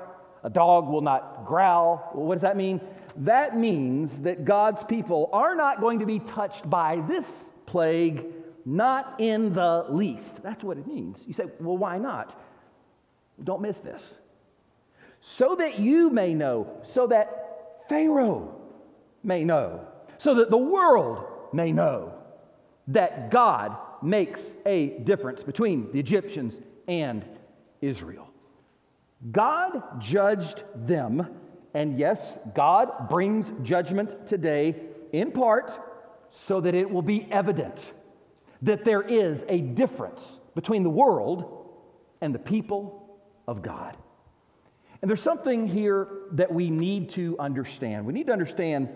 A 0.46 0.48
dog 0.48 0.88
will 0.88 1.00
not 1.00 1.44
growl. 1.44 2.12
Well, 2.14 2.26
what 2.26 2.36
does 2.36 2.42
that 2.42 2.56
mean? 2.56 2.80
That 3.16 3.58
means 3.58 4.16
that 4.20 4.44
God's 4.44 4.84
people 4.84 5.28
are 5.32 5.56
not 5.56 5.80
going 5.80 5.98
to 5.98 6.06
be 6.06 6.20
touched 6.20 6.70
by 6.70 7.02
this 7.08 7.26
plague, 7.66 8.24
not 8.64 9.16
in 9.18 9.54
the 9.54 9.86
least. 9.88 10.42
That's 10.44 10.62
what 10.62 10.78
it 10.78 10.86
means. 10.86 11.18
You 11.26 11.34
say, 11.34 11.46
well, 11.58 11.76
why 11.76 11.98
not? 11.98 12.40
Don't 13.42 13.60
miss 13.60 13.76
this. 13.78 14.20
So 15.20 15.56
that 15.56 15.80
you 15.80 16.10
may 16.10 16.32
know, 16.32 16.70
so 16.94 17.08
that 17.08 17.88
Pharaoh 17.88 18.54
may 19.24 19.42
know, 19.42 19.80
so 20.18 20.34
that 20.36 20.48
the 20.48 20.56
world 20.56 21.24
may 21.52 21.72
know 21.72 22.12
that 22.88 23.30
God 23.30 23.76
makes 24.02 24.40
a 24.64 24.98
difference 25.04 25.42
between 25.42 25.90
the 25.92 25.98
Egyptians 25.98 26.56
and 26.86 27.24
Israel. 27.80 28.28
God 29.32 30.00
judged 30.00 30.62
them, 30.74 31.26
and 31.74 31.98
yes, 31.98 32.38
God 32.54 33.08
brings 33.08 33.52
judgment 33.62 34.26
today 34.26 34.76
in 35.12 35.32
part 35.32 35.72
so 36.30 36.60
that 36.60 36.74
it 36.74 36.88
will 36.90 37.02
be 37.02 37.26
evident 37.30 37.92
that 38.62 38.84
there 38.84 39.02
is 39.02 39.42
a 39.48 39.60
difference 39.60 40.22
between 40.54 40.82
the 40.82 40.90
world 40.90 41.68
and 42.20 42.34
the 42.34 42.38
people 42.38 43.18
of 43.46 43.62
God. 43.62 43.96
And 45.02 45.10
there's 45.10 45.22
something 45.22 45.66
here 45.66 46.08
that 46.32 46.52
we 46.52 46.70
need 46.70 47.10
to 47.10 47.36
understand. 47.38 48.06
We 48.06 48.12
need 48.12 48.26
to 48.26 48.32
understand 48.32 48.88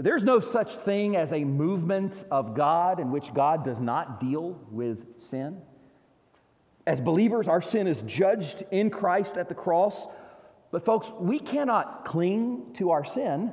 there's 0.00 0.22
no 0.22 0.40
such 0.40 0.76
thing 0.76 1.16
as 1.16 1.32
a 1.32 1.44
movement 1.44 2.14
of 2.30 2.54
God 2.54 2.98
in 2.98 3.10
which 3.10 3.34
God 3.34 3.64
does 3.64 3.78
not 3.78 4.20
deal 4.20 4.58
with 4.70 5.28
sin. 5.30 5.60
As 6.86 7.00
believers, 7.00 7.46
our 7.46 7.60
sin 7.60 7.86
is 7.86 8.02
judged 8.02 8.64
in 8.70 8.90
Christ 8.90 9.36
at 9.36 9.48
the 9.48 9.54
cross. 9.54 10.06
But, 10.70 10.84
folks, 10.84 11.12
we 11.18 11.38
cannot 11.38 12.06
cling 12.06 12.74
to 12.78 12.90
our 12.90 13.04
sin 13.04 13.52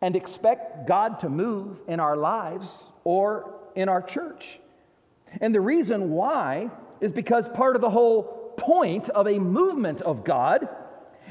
and 0.00 0.14
expect 0.14 0.86
God 0.86 1.18
to 1.20 1.28
move 1.28 1.78
in 1.88 1.98
our 1.98 2.16
lives 2.16 2.68
or 3.02 3.54
in 3.74 3.88
our 3.88 4.00
church. 4.00 4.60
And 5.40 5.54
the 5.54 5.60
reason 5.60 6.10
why 6.10 6.70
is 7.00 7.10
because 7.10 7.48
part 7.54 7.74
of 7.74 7.82
the 7.82 7.90
whole 7.90 8.54
point 8.56 9.08
of 9.08 9.26
a 9.26 9.38
movement 9.38 10.00
of 10.02 10.24
God 10.24 10.68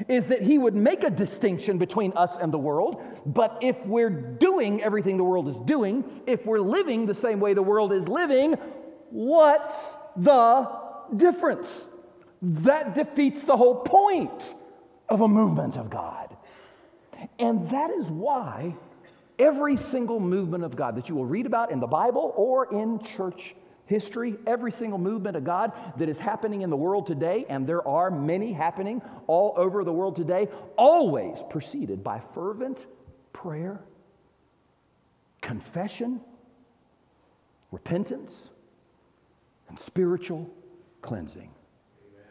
is 0.08 0.26
that 0.26 0.42
He 0.42 0.58
would 0.58 0.74
make 0.74 1.04
a 1.04 1.10
distinction 1.10 1.78
between 1.78 2.12
us 2.16 2.30
and 2.40 2.52
the 2.52 2.58
world. 2.58 3.02
But 3.26 3.58
if 3.62 3.76
we're 3.86 4.10
doing 4.10 4.82
everything 4.82 5.16
the 5.16 5.24
world 5.24 5.48
is 5.48 5.56
doing, 5.64 6.04
if 6.26 6.44
we're 6.44 6.60
living 6.60 7.06
the 7.06 7.14
same 7.14 7.40
way 7.40 7.54
the 7.54 7.62
world 7.62 7.92
is 7.92 8.06
living, 8.08 8.54
what's 9.10 9.76
the 10.16 10.68
difference? 11.16 11.68
That 12.42 12.94
defeats 12.94 13.42
the 13.44 13.56
whole 13.56 13.76
point 13.76 14.42
of 15.08 15.20
a 15.20 15.28
movement 15.28 15.76
of 15.76 15.90
God. 15.90 16.36
And 17.38 17.68
that 17.70 17.90
is 17.90 18.06
why 18.06 18.74
every 19.38 19.76
single 19.76 20.20
movement 20.20 20.64
of 20.64 20.76
God 20.76 20.96
that 20.96 21.08
you 21.08 21.14
will 21.14 21.24
read 21.24 21.46
about 21.46 21.70
in 21.70 21.80
the 21.80 21.86
Bible 21.86 22.32
or 22.36 22.72
in 22.72 23.02
church 23.16 23.54
history, 23.86 24.36
every 24.46 24.72
single 24.72 24.98
movement 24.98 25.36
of 25.36 25.44
God 25.44 25.72
that 25.98 26.08
is 26.08 26.18
happening 26.18 26.62
in 26.62 26.70
the 26.70 26.76
world 26.76 27.06
today, 27.06 27.44
and 27.48 27.66
there 27.66 27.86
are 27.86 28.10
many 28.10 28.52
happening 28.52 29.02
all 29.26 29.54
over 29.56 29.84
the 29.84 29.92
world 29.92 30.16
today, 30.16 30.48
always 30.76 31.38
preceded 31.50 32.02
by 32.02 32.20
fervent 32.34 32.86
prayer, 33.32 33.80
confession, 35.42 36.20
repentance, 37.70 38.48
and 39.68 39.78
spiritual 39.78 40.48
cleansing. 41.02 41.50
Amen. 42.10 42.26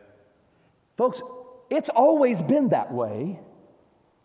Folks, 0.98 1.22
it's 1.70 1.90
always 1.90 2.42
been 2.42 2.70
that 2.70 2.92
way 2.92 3.40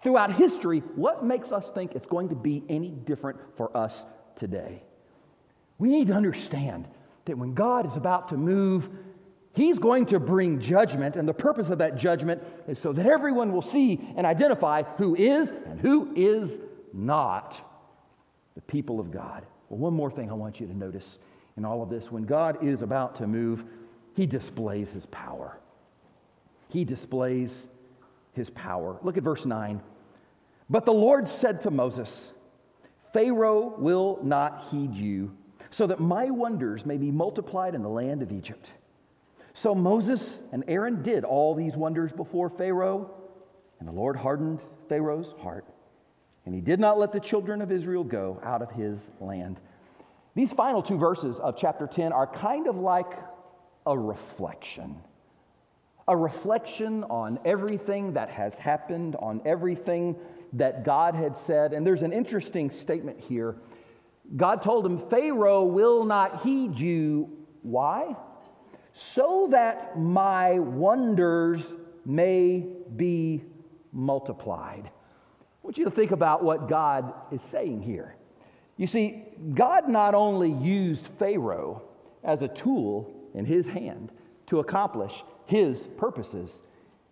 throughout 0.02 0.34
history. 0.34 0.80
What 0.94 1.24
makes 1.24 1.52
us 1.52 1.68
think 1.74 1.94
it's 1.94 2.06
going 2.06 2.30
to 2.30 2.34
be 2.34 2.62
any 2.68 2.90
different 2.90 3.38
for 3.56 3.76
us 3.76 4.04
today? 4.36 4.82
We 5.78 5.88
need 5.88 6.08
to 6.08 6.14
understand 6.14 6.88
that 7.28 7.38
when 7.38 7.54
God 7.54 7.86
is 7.86 7.96
about 7.96 8.28
to 8.30 8.36
move, 8.36 8.90
He's 9.54 9.78
going 9.78 10.06
to 10.06 10.20
bring 10.20 10.60
judgment, 10.60 11.16
and 11.16 11.26
the 11.26 11.34
purpose 11.34 11.68
of 11.68 11.78
that 11.78 11.96
judgment 11.96 12.42
is 12.68 12.78
so 12.78 12.92
that 12.92 13.06
everyone 13.06 13.52
will 13.52 13.62
see 13.62 14.00
and 14.16 14.26
identify 14.26 14.82
who 14.98 15.16
is 15.16 15.48
and 15.48 15.80
who 15.80 16.12
is 16.14 16.50
not 16.92 17.60
the 18.54 18.60
people 18.62 19.00
of 19.00 19.10
God. 19.10 19.44
Well, 19.68 19.78
one 19.78 19.94
more 19.94 20.10
thing 20.10 20.30
I 20.30 20.34
want 20.34 20.60
you 20.60 20.66
to 20.66 20.76
notice 20.76 21.18
in 21.56 21.64
all 21.64 21.82
of 21.82 21.90
this 21.90 22.12
when 22.12 22.24
God 22.24 22.64
is 22.64 22.82
about 22.82 23.16
to 23.16 23.26
move, 23.26 23.64
He 24.14 24.26
displays 24.26 24.90
His 24.90 25.06
power. 25.06 25.58
He 26.68 26.84
displays 26.84 27.66
His 28.34 28.50
power. 28.50 28.98
Look 29.02 29.16
at 29.16 29.24
verse 29.24 29.44
9. 29.44 29.80
But 30.70 30.84
the 30.84 30.92
Lord 30.92 31.28
said 31.28 31.62
to 31.62 31.70
Moses, 31.70 32.30
Pharaoh 33.12 33.74
will 33.76 34.20
not 34.22 34.68
heed 34.70 34.94
you 34.94 35.32
so 35.70 35.86
that 35.86 36.00
my 36.00 36.30
wonders 36.30 36.84
may 36.86 36.96
be 36.96 37.10
multiplied 37.10 37.74
in 37.74 37.82
the 37.82 37.88
land 37.88 38.22
of 38.22 38.32
Egypt. 38.32 38.70
So 39.54 39.74
Moses 39.74 40.40
and 40.52 40.64
Aaron 40.68 41.02
did 41.02 41.24
all 41.24 41.54
these 41.54 41.74
wonders 41.74 42.12
before 42.12 42.48
Pharaoh, 42.48 43.10
and 43.80 43.88
the 43.88 43.92
Lord 43.92 44.16
hardened 44.16 44.60
Pharaoh's 44.88 45.34
heart, 45.40 45.66
and 46.46 46.54
he 46.54 46.60
did 46.60 46.80
not 46.80 46.98
let 46.98 47.12
the 47.12 47.20
children 47.20 47.60
of 47.60 47.72
Israel 47.72 48.04
go 48.04 48.40
out 48.44 48.62
of 48.62 48.70
his 48.70 48.98
land. 49.20 49.58
These 50.34 50.52
final 50.52 50.82
two 50.82 50.96
verses 50.96 51.38
of 51.40 51.56
chapter 51.56 51.86
10 51.86 52.12
are 52.12 52.26
kind 52.26 52.68
of 52.68 52.76
like 52.76 53.12
a 53.86 53.98
reflection. 53.98 54.96
A 56.06 56.16
reflection 56.16 57.04
on 57.04 57.38
everything 57.44 58.12
that 58.12 58.30
has 58.30 58.54
happened, 58.54 59.16
on 59.16 59.42
everything 59.44 60.16
that 60.54 60.84
God 60.84 61.14
had 61.14 61.36
said. 61.46 61.72
And 61.72 61.86
there's 61.86 62.02
an 62.02 62.12
interesting 62.12 62.70
statement 62.70 63.18
here 63.20 63.56
God 64.36 64.62
told 64.62 64.84
him, 64.84 65.08
Pharaoh 65.08 65.64
will 65.64 66.04
not 66.04 66.42
heed 66.42 66.78
you. 66.78 67.30
Why? 67.62 68.14
So 68.92 69.48
that 69.50 69.98
my 69.98 70.58
wonders 70.58 71.74
may 72.04 72.66
be 72.96 73.44
multiplied. 73.92 74.84
I 74.86 74.90
want 75.62 75.78
you 75.78 75.84
to 75.84 75.90
think 75.90 76.10
about 76.10 76.42
what 76.42 76.68
God 76.68 77.12
is 77.32 77.40
saying 77.50 77.82
here. 77.82 78.16
You 78.76 78.86
see, 78.86 79.24
God 79.54 79.88
not 79.88 80.14
only 80.14 80.52
used 80.52 81.08
Pharaoh 81.18 81.82
as 82.22 82.42
a 82.42 82.48
tool 82.48 83.12
in 83.34 83.44
his 83.44 83.66
hand 83.66 84.12
to 84.46 84.60
accomplish 84.60 85.24
his 85.46 85.80
purposes, 85.96 86.62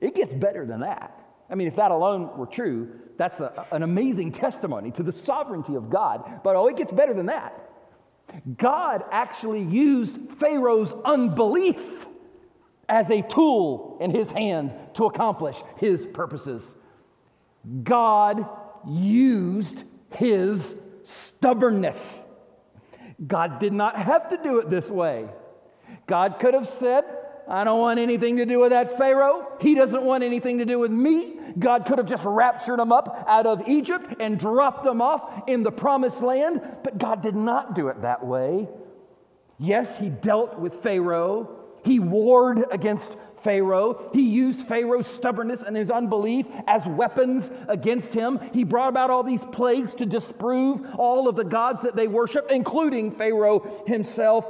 it 0.01 0.15
gets 0.15 0.33
better 0.33 0.65
than 0.65 0.81
that. 0.81 1.26
I 1.49 1.55
mean, 1.55 1.69
if 1.69 1.77
that 1.77 1.91
alone 1.91 2.37
were 2.37 2.47
true, 2.47 2.89
that's 3.17 3.41
a, 3.41 3.67
an 3.73 3.83
amazing 3.83 4.33
testimony 4.33 4.91
to 4.93 5.03
the 5.03 5.13
sovereignty 5.13 5.75
of 5.75 5.91
God. 5.91 6.41
But 6.43 6.57
oh, 6.57 6.67
it 6.69 6.77
gets 6.77 6.93
better 6.93 7.15
than 7.15 7.27
that. 7.27 7.63
God 8.59 9.05
actually 9.11 9.63
used 9.63 10.17
Pharaoh's 10.41 10.93
unbelief 11.05 12.07
as 12.89 13.11
a 13.11 13.23
tool 13.23 13.99
in 14.01 14.11
his 14.11 14.31
hand 14.31 14.73
to 14.95 15.07
accomplish 15.07 15.57
his 15.79 16.05
purposes. 16.07 16.63
God 17.83 18.49
used 18.87 19.83
his 20.11 20.75
stubbornness. 21.05 21.99
God 23.25 23.59
did 23.59 23.73
not 23.73 23.97
have 23.97 24.31
to 24.31 24.37
do 24.37 24.59
it 24.59 24.71
this 24.71 24.89
way. 24.89 25.29
God 26.07 26.37
could 26.41 26.55
have 26.55 26.69
said, 26.79 27.05
I 27.49 27.65
don't 27.65 27.79
want 27.79 28.01
anything 28.01 28.37
to 28.39 28.47
do 28.47 28.61
with 28.61 28.71
that 28.71 28.99
Pharaoh. 28.99 29.47
He 29.61 29.75
doesn't 29.75 30.03
want 30.03 30.25
anything 30.25 30.59
to 30.59 30.65
do 30.65 30.79
with 30.79 30.91
me. 30.91 31.39
God 31.59 31.87
could 31.87 31.99
have 31.99 32.07
just 32.07 32.25
raptured 32.25 32.79
them 32.79 32.93
up 32.93 33.25
out 33.29 33.47
of 33.47 33.69
Egypt 33.69 34.17
and 34.21 34.39
dropped 34.39 34.85
them 34.85 35.01
off 35.01 35.45
in 35.47 35.63
the 35.63 35.71
promised 35.71 36.21
land, 36.21 36.61
but 36.83 36.99
God 36.99 37.23
did 37.23 37.37
not 37.37 37.75
do 37.75 37.89
it 37.89 38.03
that 38.03 38.25
way. 38.25 38.69
Yes, 39.59 39.89
He 39.99 40.09
dealt 40.09 40.59
with 40.59 40.83
Pharaoh, 40.83 41.49
He 41.85 41.99
warred 41.99 42.65
against 42.71 43.17
Pharaoh. 43.47 44.11
He 44.13 44.23
used 44.23 44.63
Pharaoh's 44.63 45.07
stubbornness 45.07 45.63
and 45.63 45.77
his 45.77 45.89
unbelief 45.89 46.47
as 46.67 46.85
weapons 46.85 47.49
against 47.69 48.13
him. 48.13 48.41
He 48.53 48.65
brought 48.65 48.89
about 48.89 49.09
all 49.09 49.23
these 49.23 49.45
plagues 49.53 49.95
to 49.95 50.05
disprove 50.05 50.85
all 50.99 51.29
of 51.29 51.37
the 51.37 51.45
gods 51.45 51.83
that 51.83 51.95
they 51.95 52.09
worship, 52.09 52.49
including 52.51 53.13
Pharaoh 53.13 53.85
himself. 53.87 54.45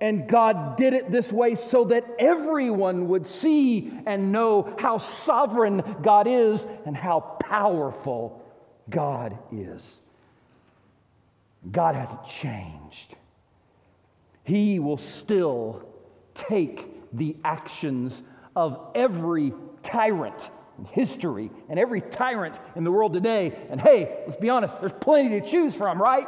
And 0.00 0.28
God 0.28 0.76
did 0.76 0.92
it 0.92 1.10
this 1.10 1.30
way 1.32 1.54
so 1.54 1.84
that 1.84 2.04
everyone 2.18 3.08
would 3.08 3.26
see 3.26 3.92
and 4.06 4.32
know 4.32 4.74
how 4.78 4.98
sovereign 4.98 5.82
God 6.02 6.26
is 6.26 6.60
and 6.84 6.96
how 6.96 7.20
powerful 7.20 8.44
God 8.90 9.38
is. 9.52 10.00
God 11.70 11.94
hasn't 11.94 12.26
changed. 12.28 13.16
He 14.44 14.78
will 14.78 14.98
still 14.98 15.88
take 16.34 16.86
the 17.16 17.36
actions 17.44 18.20
of 18.54 18.78
every 18.94 19.54
tyrant 19.82 20.50
in 20.78 20.84
history 20.86 21.50
and 21.68 21.78
every 21.78 22.00
tyrant 22.00 22.58
in 22.76 22.84
the 22.84 22.90
world 22.90 23.12
today. 23.12 23.56
And 23.70 23.80
hey, 23.80 24.24
let's 24.26 24.40
be 24.40 24.50
honest, 24.50 24.78
there's 24.80 24.92
plenty 25.00 25.40
to 25.40 25.48
choose 25.48 25.74
from, 25.74 26.00
right? 26.00 26.26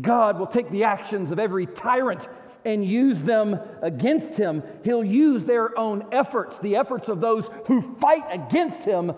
God 0.00 0.38
will 0.38 0.46
take 0.46 0.70
the 0.70 0.84
actions 0.84 1.30
of 1.30 1.38
every 1.38 1.66
tyrant 1.66 2.26
and 2.64 2.84
use 2.84 3.20
them 3.20 3.58
against 3.82 4.36
him. 4.36 4.62
He'll 4.84 5.04
use 5.04 5.44
their 5.44 5.76
own 5.78 6.06
efforts, 6.12 6.58
the 6.58 6.76
efforts 6.76 7.08
of 7.08 7.20
those 7.20 7.48
who 7.66 7.82
fight 7.96 8.24
against 8.30 8.80
him, 8.80 9.12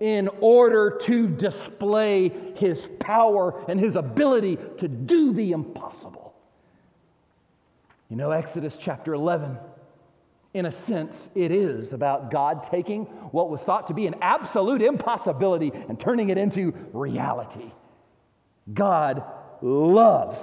in 0.00 0.28
order 0.40 0.98
to 1.02 1.28
display 1.28 2.28
his 2.56 2.86
power 2.98 3.64
and 3.68 3.78
his 3.78 3.96
ability 3.96 4.58
to 4.78 4.88
do 4.88 5.32
the 5.32 5.52
impossible. 5.52 6.34
You 8.10 8.16
know, 8.16 8.32
Exodus 8.32 8.76
chapter 8.76 9.14
11, 9.14 9.56
in 10.52 10.66
a 10.66 10.72
sense, 10.72 11.14
it 11.34 11.50
is 11.50 11.92
about 11.92 12.30
God 12.30 12.64
taking 12.70 13.04
what 13.32 13.50
was 13.50 13.60
thought 13.62 13.86
to 13.86 13.94
be 13.94 14.06
an 14.06 14.16
absolute 14.20 14.82
impossibility 14.82 15.72
and 15.88 15.98
turning 15.98 16.28
it 16.28 16.38
into 16.38 16.74
reality. 16.92 17.72
God 18.72 19.24
loves 19.62 20.38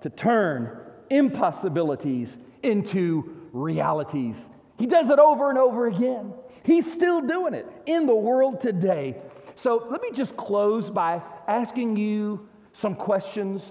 to 0.00 0.10
turn 0.10 0.78
impossibilities 1.12 2.36
into 2.62 3.48
realities. 3.52 4.34
He 4.78 4.86
does 4.86 5.10
it 5.10 5.18
over 5.18 5.50
and 5.50 5.58
over 5.58 5.86
again. 5.86 6.32
He's 6.64 6.90
still 6.90 7.20
doing 7.20 7.54
it 7.54 7.66
in 7.86 8.06
the 8.06 8.14
world 8.14 8.60
today. 8.60 9.16
So 9.56 9.86
let 9.90 10.00
me 10.00 10.10
just 10.12 10.36
close 10.36 10.88
by 10.88 11.22
asking 11.46 11.96
you 11.96 12.48
some 12.72 12.94
questions 12.94 13.62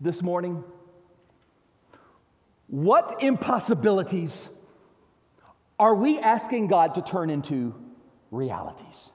this 0.00 0.22
morning. 0.22 0.62
What 2.66 3.22
impossibilities 3.22 4.48
are 5.78 5.94
we 5.94 6.18
asking 6.18 6.66
God 6.66 6.94
to 6.96 7.02
turn 7.02 7.30
into 7.30 7.74
realities? 8.30 9.10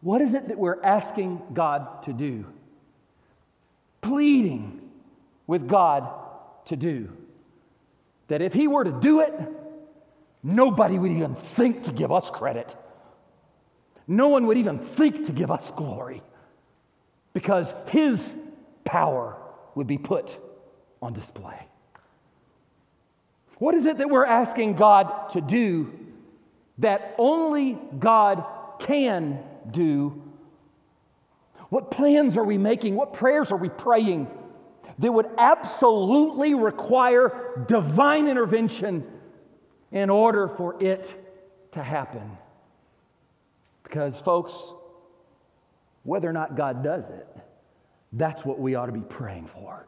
What 0.00 0.20
is 0.20 0.34
it 0.34 0.48
that 0.48 0.58
we're 0.58 0.82
asking 0.82 1.42
God 1.52 2.04
to 2.04 2.12
do? 2.12 2.46
Pleading 4.00 4.81
with 5.52 5.68
God 5.68 6.08
to 6.64 6.76
do. 6.76 7.10
That 8.28 8.40
if 8.40 8.54
He 8.54 8.68
were 8.68 8.84
to 8.84 8.90
do 8.90 9.20
it, 9.20 9.34
nobody 10.42 10.98
would 10.98 11.12
even 11.12 11.34
think 11.34 11.82
to 11.84 11.92
give 11.92 12.10
us 12.10 12.30
credit. 12.30 12.74
No 14.06 14.28
one 14.28 14.46
would 14.46 14.56
even 14.56 14.78
think 14.78 15.26
to 15.26 15.32
give 15.32 15.50
us 15.50 15.70
glory 15.76 16.22
because 17.34 17.66
His 17.88 18.18
power 18.84 19.36
would 19.74 19.86
be 19.86 19.98
put 19.98 20.34
on 21.02 21.12
display. 21.12 21.68
What 23.58 23.74
is 23.74 23.84
it 23.84 23.98
that 23.98 24.08
we're 24.08 24.24
asking 24.24 24.76
God 24.76 25.34
to 25.34 25.42
do 25.42 25.92
that 26.78 27.14
only 27.18 27.78
God 27.98 28.46
can 28.80 29.38
do? 29.70 30.18
What 31.68 31.90
plans 31.90 32.38
are 32.38 32.44
we 32.44 32.56
making? 32.56 32.94
What 32.94 33.12
prayers 33.12 33.52
are 33.52 33.58
we 33.58 33.68
praying 33.68 34.28
that 35.02 35.12
would 35.12 35.28
absolutely 35.36 36.54
require 36.54 37.64
divine 37.68 38.28
intervention 38.28 39.04
in 39.90 40.08
order 40.08 40.48
for 40.48 40.82
it 40.82 41.70
to 41.72 41.82
happen? 41.82 42.38
Because, 43.82 44.18
folks, 44.20 44.54
whether 46.04 46.28
or 46.28 46.32
not 46.32 46.56
God 46.56 46.82
does 46.82 47.10
it, 47.10 47.28
that's 48.12 48.44
what 48.44 48.60
we 48.60 48.76
ought 48.76 48.86
to 48.86 48.92
be 48.92 49.00
praying 49.00 49.48
for 49.52 49.86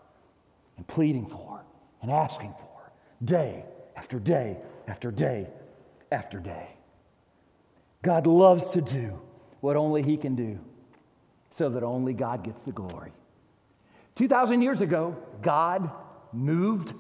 and 0.77 0.87
pleading 0.87 1.27
for 1.27 1.65
and 2.03 2.11
asking 2.11 2.53
for 2.59 2.93
day 3.25 3.65
after 3.97 4.19
day 4.19 4.57
after 4.89 5.13
day 5.13 5.47
after 6.11 6.41
day. 6.41 6.69
God 8.03 8.27
loves 8.27 8.67
to 8.69 8.81
do 8.81 9.19
what 9.61 9.77
only 9.77 10.03
He 10.03 10.17
can 10.17 10.35
do 10.35 10.59
so 11.51 11.71
that 11.71 11.85
only 11.85 12.13
God 12.13 12.43
gets 12.43 12.61
the 12.63 12.73
glory. 12.73 13.13
2,000 14.17 14.63
years 14.63 14.81
ago, 14.81 15.17
God 15.43 15.91
moved, 16.33 16.95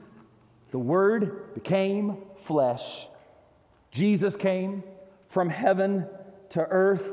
the 0.70 0.78
Word 0.78 1.54
became 1.54 2.18
flesh. 2.46 3.06
Jesus 3.90 4.34
came 4.36 4.82
from 5.28 5.48
heaven 5.48 6.06
to 6.50 6.60
earth, 6.60 7.12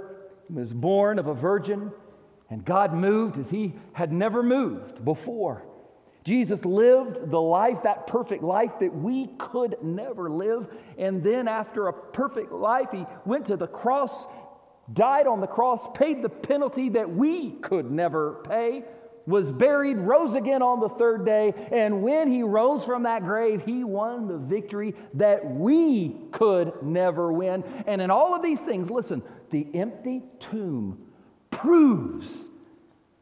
was 0.49 0.73
born 0.73 1.19
of 1.19 1.27
a 1.27 1.33
virgin, 1.33 1.91
and 2.49 2.65
God 2.65 2.93
moved 2.93 3.37
as 3.37 3.49
He 3.49 3.73
had 3.93 4.11
never 4.11 4.41
moved 4.41 5.05
before. 5.05 5.63
Jesus 6.23 6.63
lived 6.65 7.31
the 7.31 7.41
life, 7.41 7.83
that 7.83 8.05
perfect 8.05 8.43
life 8.43 8.71
that 8.79 8.93
we 8.93 9.27
could 9.39 9.77
never 9.81 10.29
live. 10.29 10.67
And 10.97 11.23
then, 11.23 11.47
after 11.47 11.87
a 11.87 11.93
perfect 11.93 12.51
life, 12.51 12.89
he 12.91 13.05
went 13.25 13.47
to 13.47 13.57
the 13.57 13.67
cross, 13.67 14.27
died 14.93 15.25
on 15.25 15.41
the 15.41 15.47
cross, 15.47 15.81
paid 15.95 16.21
the 16.21 16.29
penalty 16.29 16.89
that 16.89 17.09
we 17.09 17.51
could 17.61 17.89
never 17.89 18.43
pay, 18.47 18.83
was 19.25 19.51
buried, 19.51 19.97
rose 19.97 20.33
again 20.33 20.61
on 20.61 20.79
the 20.79 20.89
third 20.89 21.25
day. 21.25 21.53
And 21.71 22.01
when 22.01 22.31
he 22.31 22.43
rose 22.43 22.83
from 22.83 23.03
that 23.03 23.23
grave, 23.23 23.63
he 23.63 23.83
won 23.83 24.27
the 24.27 24.37
victory 24.37 24.95
that 25.15 25.45
we 25.45 26.15
could 26.31 26.81
never 26.81 27.31
win. 27.31 27.63
And 27.87 28.01
in 28.01 28.11
all 28.11 28.35
of 28.35 28.41
these 28.41 28.59
things, 28.59 28.89
listen, 28.89 29.21
the 29.51 29.67
empty 29.73 30.23
tomb 30.39 31.07
proves 31.49 32.29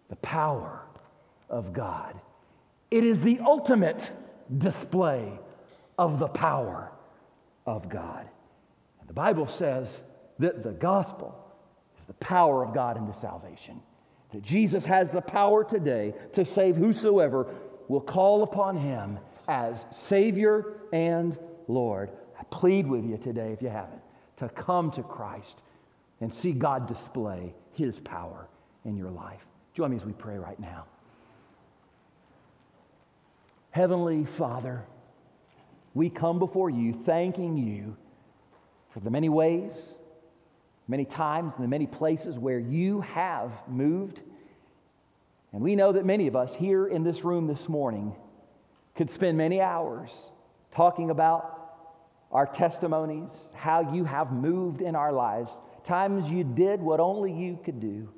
the 0.10 0.16
power 0.18 0.82
of 1.50 1.74
God. 1.74 2.20
It 2.92 3.04
is 3.04 3.20
the 3.20 3.40
ultimate 3.40 4.02
display 4.58 5.40
of 5.98 6.20
the 6.20 6.28
power 6.28 6.92
of 7.66 7.90
God. 7.90 8.28
And 9.00 9.10
the 9.10 9.14
Bible 9.14 9.48
says 9.48 9.96
that 10.40 10.64
the 10.64 10.72
gospel 10.72 11.36
is 12.00 12.06
the 12.08 12.14
power 12.14 12.64
of 12.64 12.74
God 12.74 12.98
into 12.98 13.14
salvation. 13.20 13.82
That 14.34 14.44
Jesus 14.44 14.86
has 14.86 15.10
the 15.10 15.22
power 15.22 15.64
today 15.64 16.14
to 16.34 16.46
save 16.46 16.76
whosoever 16.76 17.48
will 17.88 18.02
call 18.02 18.44
upon 18.44 18.78
him 18.78 19.18
as 19.48 19.86
Savior 19.92 20.74
and 20.94 21.38
Lord. 21.68 22.12
I 22.40 22.44
plead 22.52 22.88
with 22.88 23.06
you 23.06 23.18
today, 23.18 23.52
if 23.52 23.62
you 23.62 23.70
haven't, 23.70 24.02
to 24.38 24.50
come 24.50 24.92
to 24.92 25.04
Christ 25.04 25.62
and 26.22 26.34
see 26.34 26.52
God 26.52 26.88
display 26.88 27.54
his 27.74 28.00
power 28.00 28.48
in 28.86 28.96
your 28.96 29.10
life. 29.10 29.46
Join 29.74 29.92
me 29.92 29.98
as 29.98 30.06
we 30.06 30.14
pray 30.14 30.38
right 30.38 30.60
now. 30.60 30.86
Heavenly 33.72 34.26
Father, 34.38 34.84
we 35.94 36.10
come 36.10 36.40
before 36.40 36.70
you 36.70 36.94
thanking 37.06 37.58
you 37.58 37.96
for 38.92 39.00
the 39.00 39.10
many 39.10 39.30
ways, 39.30 39.74
many 40.90 41.06
times, 41.06 41.54
and 41.56 41.64
the 41.64 41.68
many 41.68 41.86
places 41.86 42.38
where 42.38 42.60
you 42.60 43.02
have 43.02 43.52
moved. 43.68 44.22
And 45.54 45.62
we 45.62 45.76
know 45.76 45.94
that 45.94 46.04
many 46.04 46.28
of 46.28 46.36
us 46.36 46.54
here 46.54 46.88
in 46.88 47.04
this 47.04 47.24
room 47.24 47.48
this 47.48 47.70
morning 47.70 48.16
could 48.96 49.12
spend 49.12 49.38
many 49.38 49.62
hours 49.62 50.10
talking 50.74 51.12
about 51.12 51.56
our 52.32 52.48
testimonies, 52.48 53.30
how 53.54 53.94
you 53.94 54.04
have 54.04 54.32
moved 54.32 54.82
in 54.82 54.96
our 54.96 55.14
lives, 55.14 55.52
times 55.84 56.30
you 56.30 56.44
did 56.44 56.82
what 56.82 57.00
only 57.00 57.32
you 57.32 57.60
could 57.64 57.80
do. 57.80 58.10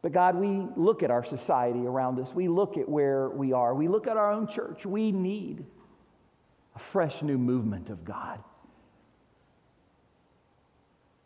But 0.00 0.12
God, 0.12 0.36
we 0.36 0.66
look 0.76 1.02
at 1.02 1.10
our 1.10 1.24
society 1.24 1.86
around 1.86 2.18
us. 2.18 2.34
We 2.34 2.48
look 2.48 2.76
at 2.76 2.88
where 2.88 3.28
we 3.28 3.52
are. 3.52 3.74
We 3.74 3.86
look 3.88 4.06
at 4.06 4.16
our 4.16 4.32
own 4.32 4.48
church. 4.48 4.84
We 4.84 5.12
need 5.12 5.64
a 6.74 6.78
fresh 6.78 7.22
new 7.22 7.38
movement 7.38 7.88
of 7.88 8.04
God. 8.04 8.42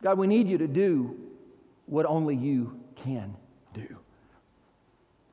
God, 0.03 0.19
we 0.19 0.27
need 0.27 0.49
you 0.49 0.59
to 0.59 0.67
do 0.67 1.17
what 1.87 2.07
only 2.07 2.37
you 2.37 2.79
can 2.97 3.35
do. 3.75 3.87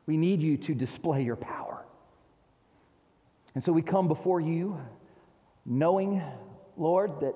We 0.06 0.17
need 0.17 0.41
you 0.41 0.58
to 0.58 0.73
display 0.73 1.23
your 1.23 1.36
power. 1.36 1.86
And 3.56 3.63
so 3.63 3.71
we 3.71 3.82
come 3.82 4.08
before 4.08 4.41
you 4.41 4.80
knowing, 5.65 6.21
Lord, 6.78 7.19
that 7.21 7.36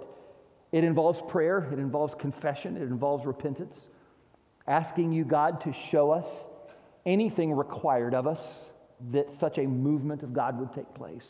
it 0.71 0.83
involves 0.83 1.21
prayer, 1.29 1.69
it 1.71 1.79
involves 1.79 2.15
confession, 2.15 2.75
it 2.75 2.83
involves 2.83 3.25
repentance 3.25 3.75
asking 4.67 5.13
you, 5.13 5.23
God, 5.23 5.61
to 5.61 5.73
show 5.73 6.11
us 6.11 6.25
anything 7.05 7.53
required 7.53 8.13
of 8.13 8.27
us 8.27 8.45
that 9.11 9.27
such 9.39 9.57
a 9.57 9.63
movement 9.65 10.23
of 10.23 10.33
God 10.33 10.59
would 10.59 10.73
take 10.73 10.93
place. 10.93 11.27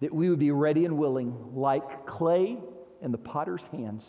That 0.00 0.12
we 0.12 0.30
would 0.30 0.38
be 0.38 0.50
ready 0.50 0.84
and 0.84 0.96
willing, 0.96 1.36
like 1.54 2.06
clay 2.06 2.58
in 3.02 3.12
the 3.12 3.18
potter's 3.18 3.62
hands, 3.72 4.04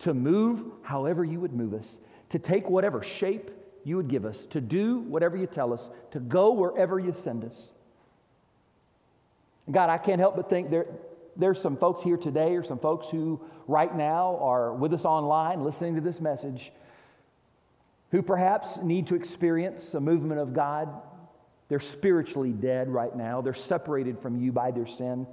to 0.00 0.14
move 0.14 0.64
however 0.82 1.24
you 1.24 1.40
would 1.40 1.52
move 1.52 1.74
us, 1.74 1.86
to 2.30 2.38
take 2.38 2.68
whatever 2.68 3.02
shape 3.02 3.50
you 3.84 3.96
would 3.96 4.08
give 4.08 4.24
us, 4.24 4.44
to 4.50 4.60
do 4.60 5.00
whatever 5.00 5.36
you 5.36 5.46
tell 5.46 5.72
us, 5.72 5.88
to 6.10 6.20
go 6.20 6.52
wherever 6.52 6.98
you 6.98 7.14
send 7.22 7.44
us. 7.44 7.68
God, 9.70 9.90
I 9.90 9.98
can't 9.98 10.20
help 10.20 10.36
but 10.36 10.48
think 10.48 10.70
there, 10.70 10.86
there's 11.36 11.60
some 11.60 11.76
folks 11.76 12.02
here 12.02 12.16
today, 12.16 12.54
or 12.54 12.64
some 12.64 12.78
folks 12.78 13.08
who 13.08 13.40
right 13.66 13.94
now 13.94 14.38
are 14.40 14.72
with 14.72 14.92
us 14.94 15.04
online 15.04 15.62
listening 15.62 15.94
to 15.94 16.00
this 16.00 16.20
message 16.20 16.72
who 18.10 18.22
perhaps 18.22 18.78
need 18.82 19.06
to 19.08 19.14
experience 19.14 19.92
a 19.94 20.00
movement 20.00 20.40
of 20.40 20.54
God. 20.54 20.88
They're 21.68 21.80
spiritually 21.80 22.52
dead 22.52 22.88
right 22.88 23.14
now, 23.14 23.40
they're 23.40 23.54
separated 23.54 24.18
from 24.20 24.40
you 24.40 24.52
by 24.52 24.70
their 24.70 24.86
sin. 24.86 25.26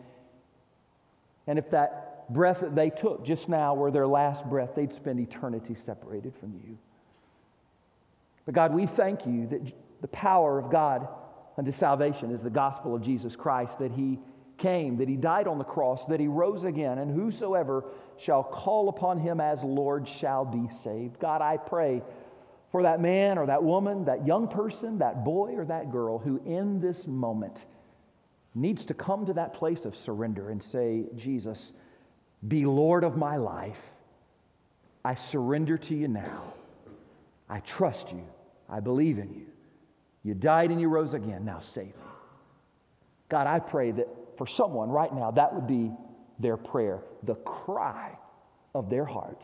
And 1.47 1.59
if 1.59 1.69
that 1.71 2.14
breath 2.29 2.61
that 2.61 2.75
they 2.75 2.89
took 2.89 3.25
just 3.25 3.49
now 3.49 3.75
were 3.75 3.91
their 3.91 4.07
last 4.07 4.45
breath, 4.45 4.71
they'd 4.75 4.93
spend 4.93 5.19
eternity 5.19 5.75
separated 5.85 6.33
from 6.39 6.53
you. 6.65 6.77
But 8.45 8.55
God, 8.55 8.73
we 8.73 8.85
thank 8.85 9.25
you 9.25 9.47
that 9.47 9.61
the 10.01 10.07
power 10.09 10.59
of 10.59 10.71
God 10.71 11.07
unto 11.57 11.71
salvation 11.71 12.31
is 12.31 12.41
the 12.41 12.49
gospel 12.49 12.95
of 12.95 13.01
Jesus 13.01 13.35
Christ, 13.35 13.79
that 13.79 13.91
he 13.91 14.19
came, 14.57 14.97
that 14.97 15.09
he 15.09 15.15
died 15.15 15.47
on 15.47 15.57
the 15.57 15.63
cross, 15.63 16.05
that 16.05 16.19
he 16.19 16.27
rose 16.27 16.63
again, 16.63 16.99
and 16.99 17.11
whosoever 17.11 17.85
shall 18.17 18.43
call 18.43 18.89
upon 18.89 19.19
him 19.19 19.41
as 19.41 19.63
Lord 19.63 20.07
shall 20.07 20.45
be 20.45 20.69
saved. 20.83 21.19
God, 21.19 21.41
I 21.41 21.57
pray 21.57 22.01
for 22.71 22.83
that 22.83 22.99
man 22.99 23.37
or 23.37 23.45
that 23.45 23.63
woman, 23.63 24.05
that 24.05 24.25
young 24.25 24.47
person, 24.47 24.99
that 24.99 25.23
boy 25.23 25.53
or 25.55 25.65
that 25.65 25.91
girl 25.91 26.17
who 26.19 26.41
in 26.45 26.79
this 26.79 27.07
moment 27.07 27.57
needs 28.53 28.85
to 28.85 28.93
come 28.93 29.25
to 29.25 29.33
that 29.33 29.53
place 29.53 29.85
of 29.85 29.97
surrender 29.97 30.49
and 30.49 30.61
say, 30.63 31.05
Jesus, 31.15 31.73
be 32.47 32.65
Lord 32.65 33.03
of 33.03 33.17
my 33.17 33.37
life. 33.37 33.79
I 35.03 35.15
surrender 35.15 35.77
to 35.77 35.95
you 35.95 36.07
now. 36.07 36.53
I 37.49 37.59
trust 37.59 38.11
you. 38.11 38.23
I 38.69 38.79
believe 38.79 39.19
in 39.19 39.33
you. 39.33 39.45
You 40.23 40.33
died 40.33 40.71
and 40.71 40.81
you 40.81 40.89
rose 40.89 41.13
again. 41.13 41.45
Now 41.45 41.59
save 41.59 41.87
me. 41.87 41.93
God, 43.29 43.47
I 43.47 43.59
pray 43.59 43.91
that 43.91 44.07
for 44.37 44.47
someone 44.47 44.89
right 44.89 45.13
now, 45.13 45.31
that 45.31 45.53
would 45.53 45.67
be 45.67 45.91
their 46.39 46.57
prayer, 46.57 47.01
the 47.23 47.35
cry 47.35 48.17
of 48.73 48.89
their 48.89 49.05
heart. 49.05 49.41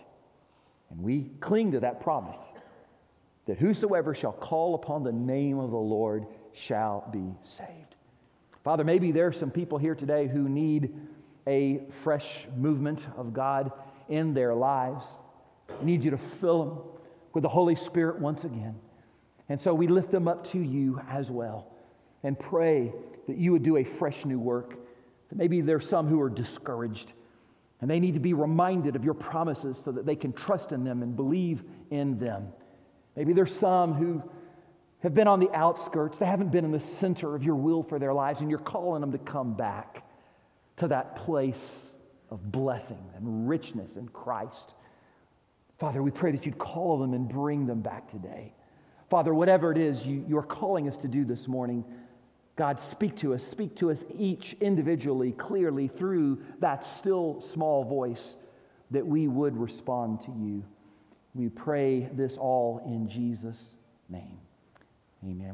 And 0.89 1.01
we 1.01 1.29
cling 1.39 1.71
to 1.71 1.79
that 1.79 2.01
promise 2.01 2.37
that 3.45 3.57
whosoever 3.57 4.13
shall 4.13 4.33
call 4.33 4.75
upon 4.75 5.03
the 5.03 5.11
name 5.11 5.59
of 5.59 5.71
the 5.71 5.77
Lord 5.77 6.25
shall 6.53 7.07
be 7.11 7.33
saved. 7.43 7.95
Father, 8.63 8.83
maybe 8.83 9.11
there 9.11 9.27
are 9.27 9.33
some 9.33 9.49
people 9.51 9.77
here 9.77 9.95
today 9.95 10.27
who 10.27 10.47
need 10.47 10.93
a 11.47 11.81
fresh 12.03 12.47
movement 12.57 13.05
of 13.17 13.33
God 13.33 13.71
in 14.09 14.33
their 14.33 14.53
lives. 14.53 15.05
I 15.69 15.83
need 15.83 16.03
you 16.03 16.11
to 16.11 16.17
fill 16.17 16.65
them 16.65 16.77
with 17.33 17.43
the 17.43 17.49
Holy 17.49 17.75
Spirit 17.75 18.19
once 18.19 18.43
again. 18.43 18.75
And 19.49 19.59
so 19.59 19.73
we 19.73 19.87
lift 19.87 20.11
them 20.11 20.27
up 20.27 20.49
to 20.51 20.59
you 20.59 20.99
as 21.09 21.31
well 21.31 21.67
and 22.23 22.37
pray 22.37 22.91
that 23.27 23.37
you 23.37 23.51
would 23.51 23.63
do 23.63 23.77
a 23.77 23.83
fresh 23.83 24.25
new 24.25 24.39
work. 24.39 24.75
That 25.29 25.37
Maybe 25.37 25.61
there's 25.61 25.87
some 25.87 26.07
who 26.07 26.19
are 26.21 26.29
discouraged 26.29 27.13
and 27.81 27.89
they 27.89 27.99
need 27.99 28.13
to 28.13 28.19
be 28.19 28.33
reminded 28.33 28.95
of 28.95 29.03
your 29.03 29.15
promises 29.15 29.81
so 29.83 29.91
that 29.91 30.05
they 30.05 30.15
can 30.15 30.33
trust 30.33 30.71
in 30.71 30.83
them 30.83 31.01
and 31.01 31.15
believe 31.15 31.63
in 31.89 32.19
them. 32.19 32.47
Maybe 33.15 33.33
there's 33.33 33.53
some 33.53 33.93
who 33.93 34.21
have 35.01 35.15
been 35.15 35.27
on 35.27 35.39
the 35.39 35.49
outskirts, 35.51 36.19
they 36.19 36.27
haven't 36.27 36.51
been 36.51 36.63
in 36.63 36.71
the 36.71 36.79
center 36.79 37.35
of 37.35 37.43
your 37.43 37.55
will 37.55 37.81
for 37.81 37.97
their 37.97 38.13
lives, 38.13 38.41
and 38.41 38.51
you're 38.51 38.59
calling 38.59 39.01
them 39.01 39.11
to 39.11 39.17
come 39.17 39.55
back 39.55 40.05
to 40.81 40.87
that 40.87 41.15
place 41.15 41.61
of 42.31 42.51
blessing 42.51 42.97
and 43.15 43.47
richness 43.47 43.97
in 43.97 44.07
Christ. 44.07 44.73
Father, 45.77 46.01
we 46.01 46.09
pray 46.09 46.31
that 46.31 46.43
you'd 46.43 46.57
call 46.57 46.97
them 46.97 47.13
and 47.13 47.29
bring 47.29 47.67
them 47.67 47.81
back 47.81 48.09
today. 48.09 48.51
Father, 49.07 49.31
whatever 49.31 49.71
it 49.71 49.77
is 49.77 50.01
you, 50.03 50.25
you're 50.27 50.41
calling 50.41 50.89
us 50.89 50.97
to 50.97 51.07
do 51.07 51.23
this 51.23 51.47
morning, 51.47 51.85
God, 52.55 52.79
speak 52.89 53.15
to 53.17 53.35
us. 53.35 53.43
Speak 53.43 53.75
to 53.75 53.91
us 53.91 53.99
each 54.17 54.55
individually, 54.59 55.33
clearly, 55.33 55.87
through 55.87 56.41
that 56.61 56.83
still 56.83 57.45
small 57.53 57.83
voice 57.83 58.33
that 58.89 59.05
we 59.05 59.27
would 59.27 59.55
respond 59.55 60.21
to 60.21 60.31
you. 60.31 60.63
We 61.35 61.49
pray 61.49 62.09
this 62.13 62.37
all 62.37 62.81
in 62.87 63.07
Jesus' 63.07 63.61
name. 64.09 64.39
Amen. 65.23 65.47